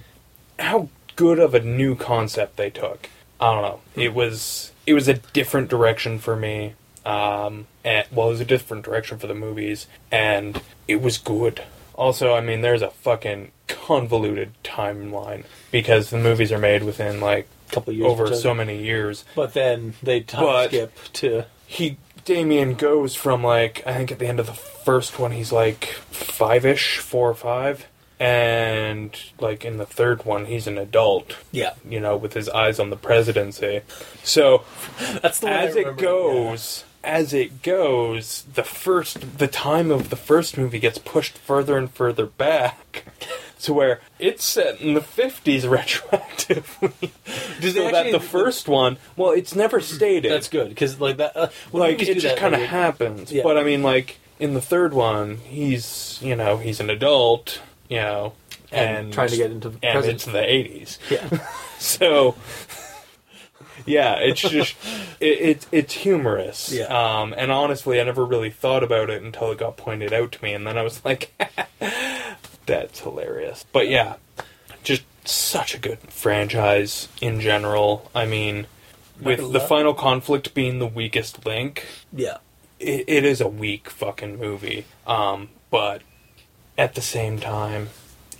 [0.58, 3.08] how good of a new concept they took.
[3.40, 3.80] I don't know.
[3.94, 6.74] It was it was a different direction for me.
[7.06, 11.62] Um, and well, it was a different direction for the movies, and it was good.
[11.94, 17.48] Also, I mean, there's a fucking convoluted timeline because the movies are made within like
[17.70, 19.24] couple years over so many years.
[19.34, 24.18] But then they time But- skip to He Damien goes from like I think at
[24.18, 27.86] the end of the first one he's like five ish, four or five,
[28.18, 31.36] and like in the third one he's an adult.
[31.52, 31.74] yeah.
[31.88, 33.80] you know, with his eyes on the presidency.
[34.22, 34.64] So
[35.22, 40.58] That's the as it goes, as it goes, the first, the time of the first
[40.58, 43.04] movie gets pushed further and further back.
[43.62, 47.10] To where it's set in the fifties retroactively,
[47.60, 50.30] Does so that the first one, well, it's never stated.
[50.30, 51.36] That's good because like that.
[51.36, 53.32] Uh, like it just kind of happens.
[53.32, 53.42] Yeah.
[53.42, 57.96] But I mean, like in the third one, he's you know he's an adult, you
[57.96, 58.34] know,
[58.70, 60.14] and, and, trying to get into the and present.
[60.14, 61.00] it's the eighties.
[61.10, 61.28] yeah.
[61.80, 62.34] So,
[63.88, 64.76] yeah, it's just
[65.20, 66.72] it, it it's humorous.
[66.72, 66.84] Yeah.
[66.84, 70.42] Um, and honestly, I never really thought about it until it got pointed out to
[70.42, 71.32] me, and then I was like,
[72.66, 74.16] "That's hilarious." But yeah,
[74.82, 78.10] just such a good franchise in general.
[78.14, 78.66] I mean,
[79.20, 82.38] with gonna the final conflict being the weakest link, yeah.
[82.78, 84.86] it, it is a weak fucking movie.
[85.06, 86.02] Um, but
[86.76, 87.88] at the same time,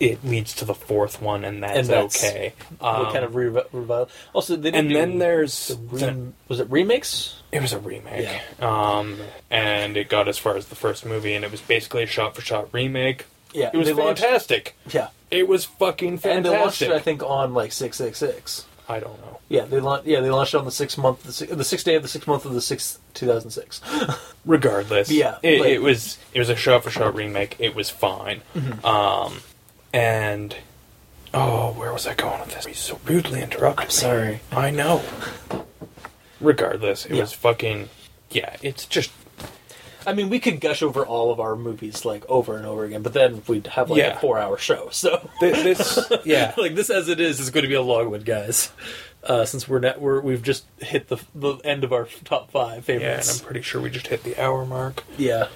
[0.01, 2.53] it leads to the fourth one, and that's, And that's okay.
[2.79, 4.09] what Um, kind of revi- revival?
[4.33, 7.35] Also, they didn't and then there's the the- was it remakes?
[7.53, 8.29] it was a remake,
[8.63, 9.19] um,
[9.51, 12.69] and it got as far as the first movie, and it was basically a shot-for-shot
[12.73, 13.25] remake.
[13.53, 14.77] Yeah, It was they launched- fantastic.
[14.93, 16.37] Yeah, It was fucking fantastic.
[16.37, 18.65] and they launched it I think on like six six six.
[18.91, 19.39] I don't know.
[19.51, 20.07] Yeah, they launched.
[20.07, 22.09] Yeah, they launched it on the sixth month, the, six, the sixth day of the
[22.09, 23.81] sixth month of the sixth two thousand six.
[24.47, 27.57] Regardless, Yeah, it, like- it was it was a shot-for-shot remake.
[27.59, 28.43] It was fine.
[28.57, 28.85] Mm-hmm.
[28.87, 29.41] Um,
[29.93, 30.57] and
[31.35, 32.67] oh, where was I going with this?
[32.67, 33.89] You so rudely interrupted.
[33.89, 33.93] me.
[33.93, 34.41] sorry.
[34.53, 35.03] I know.
[36.41, 37.23] Regardless, it Yeah.
[37.23, 37.89] was fucking.
[38.31, 39.11] Yeah, it's just
[40.07, 43.03] I mean, we could gush over all of our movies like over and over again,
[43.03, 44.17] but then we'd have like Yeah.
[44.17, 44.89] a four hour show.
[44.91, 45.99] So thi- this.
[46.25, 48.71] Yeah, like this as it is is going to be a long one, guys.
[49.25, 52.89] Uh, since we're net, we're we've just hit the the end of our top five
[52.89, 53.29] yeah, and.
[53.29, 55.03] I'm pretty sure we just hit the hour mark.
[55.19, 55.49] Yeah.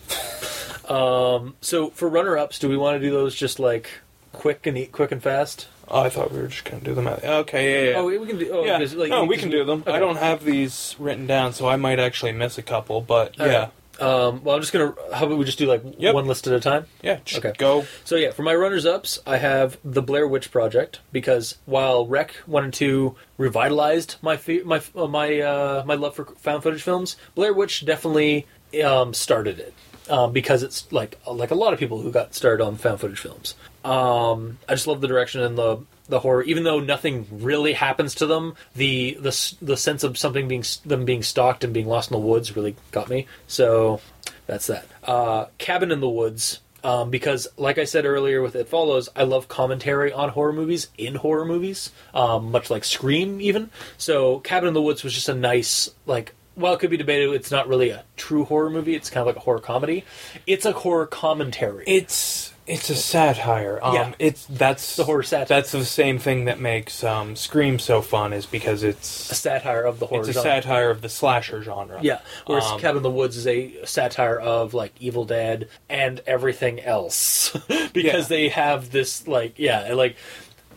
[0.89, 1.55] um.
[1.61, 3.89] So for runner ups, do we want to do those just like
[4.33, 5.69] quick and eat, quick and fast.
[5.89, 7.07] Oh, I thought we were just gonna do them.
[7.07, 7.97] At, okay, yeah, yeah.
[7.99, 8.51] Oh, we can do.
[8.53, 9.83] Oh, yeah, like, no, we can do them.
[9.87, 9.93] okay.
[9.93, 13.01] I don't have these written down, so I might actually miss a couple.
[13.01, 13.71] But All yeah, right.
[14.01, 14.95] Um, well, I'm just gonna.
[15.13, 16.15] How about we just do like Yep.
[16.15, 16.87] one list at a time?
[17.03, 17.53] yeah, Okay.
[17.59, 17.85] go.
[18.05, 22.65] So yeah, for my runners-ups, I have the Blair Witch Project because while Rec one
[22.65, 27.17] and two revitalized my fe- my uh, my uh, my love for found footage films,
[27.35, 28.47] Blair Witch definitely
[28.83, 29.75] um, started it
[30.11, 33.21] um, because it's like like a lot of people who got started on found footage
[33.21, 33.55] films.
[33.85, 35.79] Um, I just love the direction and the
[36.09, 38.55] the horror, even though nothing really happens to them.
[38.75, 42.27] The the the sense of something being them being stalked and being lost in the
[42.27, 43.27] woods really got me.
[43.47, 44.01] So
[44.47, 44.87] that's that.
[45.03, 46.61] Uh, Cabin in the Woods.
[46.85, 50.89] Um, because, like I said earlier with It Follows, I love commentary on horror movies
[50.99, 53.71] in horror movies, um, much like Scream, even.
[53.99, 57.31] So, Cabin in the Woods was just a nice, like, while it could be debated,
[57.35, 58.97] it's not really a true horror movie.
[58.97, 60.05] It's kind of like a horror comedy.
[60.45, 61.85] It's a horror commentary.
[61.87, 63.79] It's it's a satire.
[63.83, 64.13] Um, Yeah.
[64.19, 65.47] it's that's The horror satire.
[65.47, 69.83] That's the same thing that makes um, Scream so fun, is because it's a satire
[69.83, 70.51] of the horror it's a genre.
[70.63, 71.99] satire of the slasher genre.
[72.03, 76.21] Yeah, whereas Um, Cabin in the Woods is a satire of like Evil Dead and
[76.27, 77.51] everything else,
[77.93, 78.37] because Yeah.
[78.37, 80.17] they have this like yeah like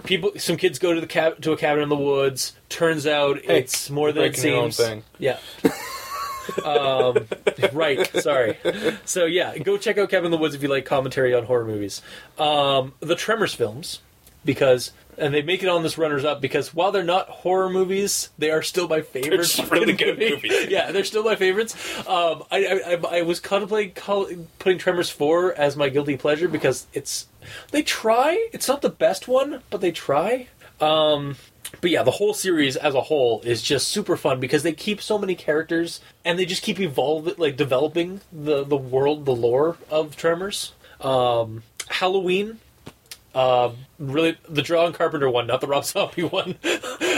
[0.06, 0.32] people.
[0.38, 2.54] Some kids go to the cab to a cabin in the woods.
[2.70, 4.88] Turns out Hey, it's more than it breaking your own seems.
[4.90, 5.04] thing.
[5.20, 5.38] Yeah.
[6.64, 7.28] um,
[7.74, 8.06] right.
[8.22, 8.58] Sorry.
[9.06, 11.66] So yeah, go check out Cabin in the Woods if you like commentary on horror
[11.66, 12.02] movies.
[12.38, 14.02] Um, the Tremors films,
[14.44, 18.30] because and they make it on this runners up because while they're not horror movies,
[18.38, 19.56] they are still my favorites.
[19.56, 20.32] just for the really good movie.
[20.36, 20.66] movies.
[20.70, 21.74] Yeah, they're still my favorites.
[22.08, 23.94] Um, I, I, I, I was contemplating
[24.60, 27.28] putting Tremors four as my guilty pleasure because it's
[27.72, 28.50] they try.
[28.52, 30.48] It's not the best one, but they try.
[30.82, 31.38] Um,
[31.82, 35.02] but yeah, the whole series as a whole is just super fun because they keep
[35.02, 39.78] so many characters and they just keep evolving, like developing the the world, the lore
[39.90, 40.74] of Tremors.
[41.02, 42.60] Um, Halloween,
[43.34, 46.58] uh, really the John Carpenter one, not the Rob Zombie one.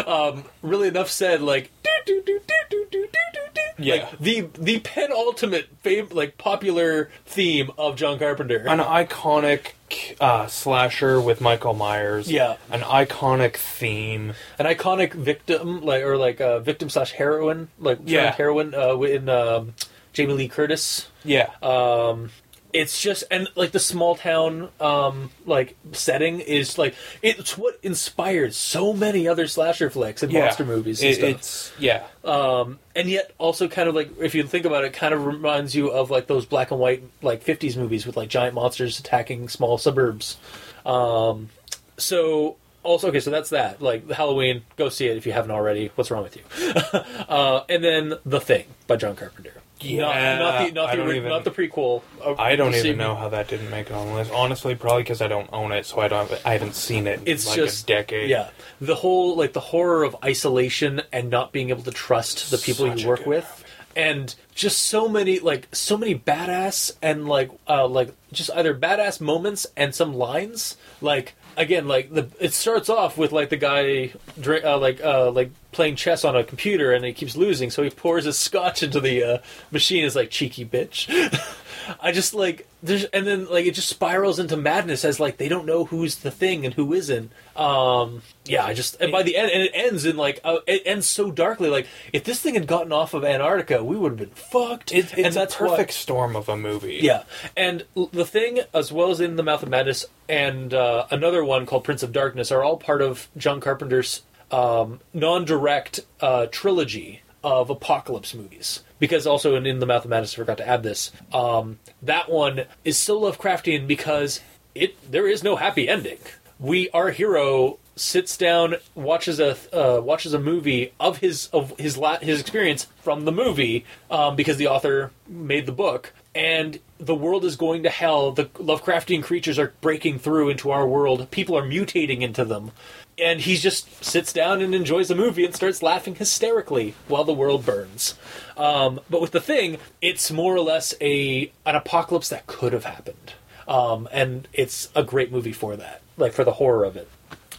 [0.06, 1.72] um, really enough said, like
[2.08, 3.62] do do do do do do do.
[3.80, 8.64] Yeah, like, the the penultimate fam- like popular theme of John Carpenter.
[8.68, 9.74] An iconic
[10.20, 12.32] uh, slasher with Michael Myers.
[12.32, 18.00] Yeah, an iconic theme, an iconic victim, like or like uh, victim slash heroine, like
[18.06, 18.32] yeah.
[18.32, 19.76] heroine uh, in um,
[20.14, 21.08] Jamie Lee Curtis.
[21.24, 22.32] Yeah, um,
[22.78, 28.54] it's just and like the small town um, like setting is like it's what inspired
[28.54, 30.42] so many other slasher flicks and yeah.
[30.42, 31.24] monster movies and It-.
[31.24, 32.06] It's yeah.
[32.24, 35.74] Um, and yet also kind of like if you think about it, kind of reminds
[35.74, 39.50] you of like those black and white like '50s movies with like giant monsters attacking
[39.50, 40.38] small suburbs.
[40.86, 41.50] Um,
[41.98, 43.82] so also okay, so that's that.
[43.82, 45.90] Like Halloween, go see it if you haven't already.
[45.96, 46.44] What's wrong with you?
[47.28, 49.54] uh, and then The Thing by John Carpenter.
[49.80, 52.02] Yeah, not, not the not I the, ori- even- not the prequel.
[52.40, 52.98] I don't even sequel.
[52.98, 54.32] know how that didn't make it on the list.
[54.32, 56.32] Honestly, probably because I don't own it, so I don't.
[56.46, 57.20] I haven't seen it.
[57.22, 58.30] In It's like just a decade.
[58.30, 58.50] Yeah,
[58.82, 62.88] the whole like the horror of isolation and not being able to trust the people
[62.88, 63.64] Such you work with,
[63.96, 69.22] and just so many like so many badass and like uh like just either badass
[69.22, 74.12] moments and some lines like again like the it starts off with like the guy
[74.46, 77.90] uh, like uh like playing chess on a computer and he keeps losing so he
[77.90, 79.38] pours his scotch into the uh,
[79.72, 81.08] machine is like cheeky bitch
[82.02, 85.48] I just like there's and then like it just spirals into madness as like they
[85.48, 87.32] don't know who's the thing and who isn't.
[87.56, 90.82] Um yeah, I just and by the end and it ends in like uh, it
[90.86, 91.70] ends so darkly.
[91.70, 94.92] Like if this thing had gotten off of Antarctica, we would have been fucked.
[94.92, 97.00] It, it's and a perfect what- storm of a movie.
[97.02, 97.24] yeah,
[97.56, 101.66] and the thing, as well as in the Mouth of Madness, and uh, another one
[101.66, 107.70] called Prince of Darkness, are all part of John Carpenter's um, non-direct uh, trilogy of
[107.70, 108.84] apocalypse movies.
[109.00, 111.12] Because also in, in the Mouth of Madness, I forgot to add this.
[111.32, 114.42] Um, that one is still Lovecraftian because
[114.74, 116.20] it there is no happy ending.
[116.60, 121.98] We our hero sits down, watches a uh, watches a movie of his of his
[121.98, 127.16] la- his experience from the movie um, because the author made the book, and the
[127.16, 128.32] world is going to hell.
[128.32, 131.30] The Lovecraftian creatures are breaking through into our world.
[131.32, 132.72] People are mutating into them,
[133.18, 137.34] and he just sits down and enjoys the movie and starts laughing hysterically while the
[137.34, 138.16] world burns.
[138.56, 142.86] Um, but with the thing, it's more or less a an apocalypse that could have
[142.86, 143.34] happened,
[143.68, 147.10] um, and it's a great movie for that, like for the horror of it.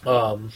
[0.05, 0.51] Um,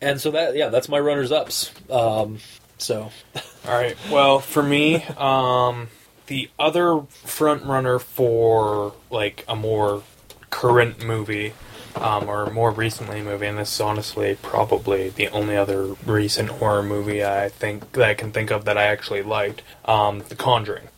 [0.00, 1.72] and so that yeah, that's my runners ups.
[1.90, 2.38] Um,
[2.78, 3.10] so
[3.66, 3.96] All right.
[4.10, 5.88] Well, for me, um,
[6.26, 10.02] the other front runner for like a more
[10.48, 11.52] current movie,
[11.96, 16.82] um, or more recently movie, and this is honestly probably the only other recent horror
[16.82, 20.88] movie I think that I can think of that I actually liked, um, The Conjuring.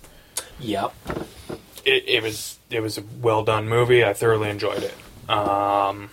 [0.61, 0.93] yep,
[1.85, 4.05] It, it was it was a well done movie.
[4.05, 5.31] I thoroughly enjoyed it.
[5.31, 6.11] Um,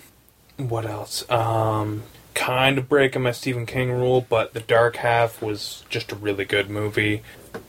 [0.57, 1.29] what else?
[1.29, 2.03] Um,
[2.33, 6.45] kind of breaking my Stephen King rule, but The Dark Half was just a really
[6.45, 7.21] good movie.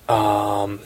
[0.08, 0.80] Um,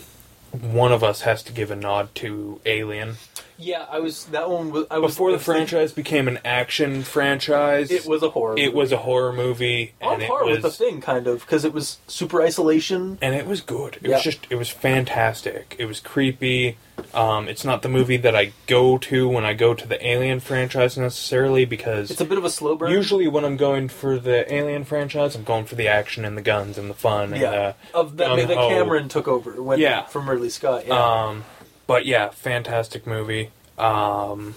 [0.53, 3.17] one of us has to give a nod to Alien.
[3.57, 4.71] Yeah, I was that one.
[4.73, 8.55] Was, I was Before the franchise became an action franchise, It was a horror.
[8.57, 8.69] it movie.
[8.77, 11.65] was a horror movie, on and it par was with the thing, kind of, because
[11.65, 13.19] it was super isolation.
[13.23, 13.97] and it was good.
[14.03, 14.17] It Yeah.
[14.17, 15.77] was just it was fantastic.
[15.79, 16.77] It was creepy.
[17.13, 20.41] Um, it's not the movie that I go to when I go to the Alien
[20.41, 22.91] franchise necessarily because It's a bit of a slow burn.
[22.93, 26.43] usually when I'm going for the Alien franchise, I'm going for the action and the
[26.43, 28.55] guns and the fun and yeah, the of that that.
[28.57, 30.07] Cameron took over when, Yeah.
[30.07, 30.87] from Ridley Scott.
[30.87, 30.95] Yeah.
[31.25, 31.45] Um,
[31.87, 33.51] but yeah, fantastic movie.
[33.79, 34.55] Um,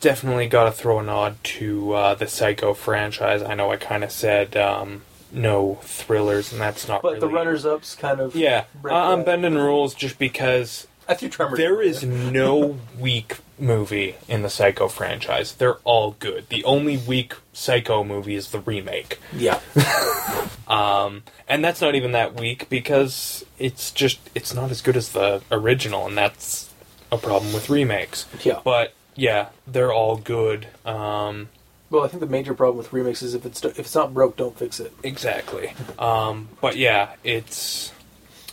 [0.00, 3.42] definitely got to throw a nod to uh, the Psycho franchise.
[3.42, 7.02] I know I kind of said um, no thrillers, and that's not.
[7.02, 11.58] but the runners-ups kind of Yeah, I'm bending rules just because I threw Tremors.
[11.58, 15.52] there is no weak movie in the Psycho franchise.
[15.54, 16.48] They're all good.
[16.48, 19.18] The only weak Psycho movie is the remake.
[19.32, 19.60] yeah,
[20.68, 25.12] Um, and that's not even that weak because it's just it's not as good as
[25.12, 26.72] the original, and that's
[27.12, 28.26] a problem with remakes.
[28.42, 28.60] yeah.
[28.64, 30.66] But yeah, they're all good.
[30.84, 31.48] Um,
[31.88, 34.36] Well, I think the major problem with remakes is if it's if it's not broke,
[34.36, 34.92] don't fix it.
[35.04, 35.72] exactly.
[36.00, 37.92] Um, but yeah, it's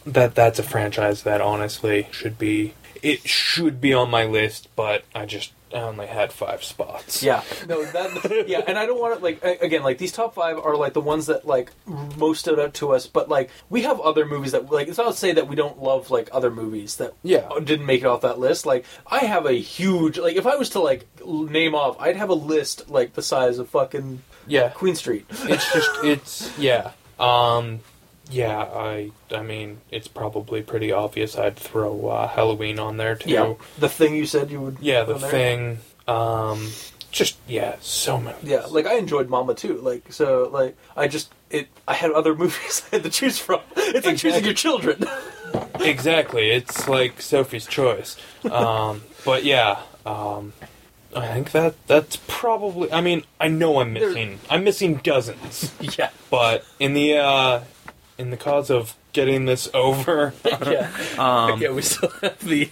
[0.06, 2.74] that that's a franchise that honestly should be
[3.04, 7.24] it should be on my list, but I just I only had five spots.
[7.24, 10.58] Yeah, no, that yeah, and I don't want to like again like these top five
[10.58, 11.72] are like the ones that like
[12.18, 15.12] most stood out to us, but like we have other movies that like it's not
[15.12, 17.50] to say that we don't love like other movies that Yeah.
[17.64, 18.66] didn't make it off that list.
[18.66, 22.30] Like I have a huge like if I was to like name off, I'd have
[22.30, 24.70] a list like the size of fucking yeah.
[24.70, 25.26] Queen Street.
[25.30, 27.80] it's just it's yeah um
[28.32, 33.30] yeah i i mean it's probably pretty obvious i'd throw uh, halloween on there too
[33.30, 34.78] Yeah, the thing you said you would.
[34.80, 36.70] Yeah, the thing um
[37.12, 39.78] just yeah so many Yeah, like I enjoyed Mama too.
[39.78, 41.68] Like so, like I just it.
[41.88, 43.60] I had other movies I had to choose from.
[43.78, 45.04] It's like choosing your children.
[45.82, 48.16] exactly it's like sophie's choice
[48.50, 50.54] um but yeah um
[51.16, 52.92] I think that that's probably.
[52.92, 54.40] I mean, I know I'm There- missing.
[54.50, 57.60] I'm missing dozens, yeah, but in the uh,
[58.24, 60.90] in the cause of getting this over, yeah.
[61.20, 62.70] um, yeah, we still have the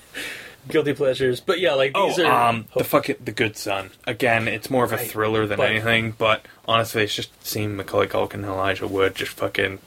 [0.70, 3.91] guilty pleasures, but yeah, like Oh, these are um, the fucking the Good Son.
[4.08, 7.76] Again, it's more of a Right, thriller than but- anything, but honestly, it's just seeing
[7.76, 9.80] Macaulay Culkin and Elijah Wood just fucking.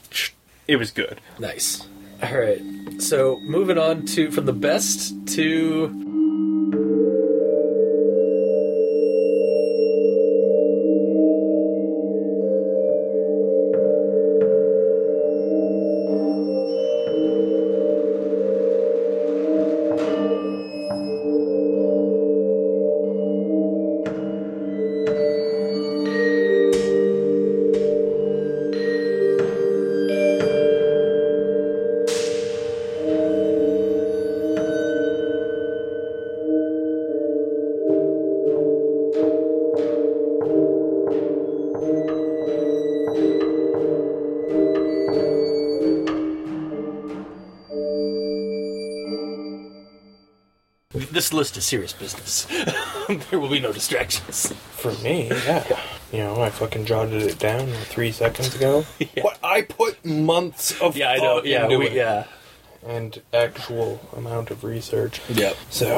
[0.67, 1.19] It was good.
[1.39, 1.87] nice.
[2.23, 2.61] All right,
[2.99, 5.87] so moving on to from the best to
[51.25, 52.45] this list is serious business.
[53.31, 54.53] there will be no distractions.
[54.73, 55.79] For me, yeah.
[56.11, 58.85] You know, I fucking jotted it down three seconds ago.
[58.99, 59.23] Yeah.
[59.23, 61.21] But I put months of Yeah, I know.
[61.21, 62.25] thought Yeah, into we, it yeah,
[62.85, 65.19] and actual amount of research.
[65.29, 65.55] yep.
[65.71, 65.95] So,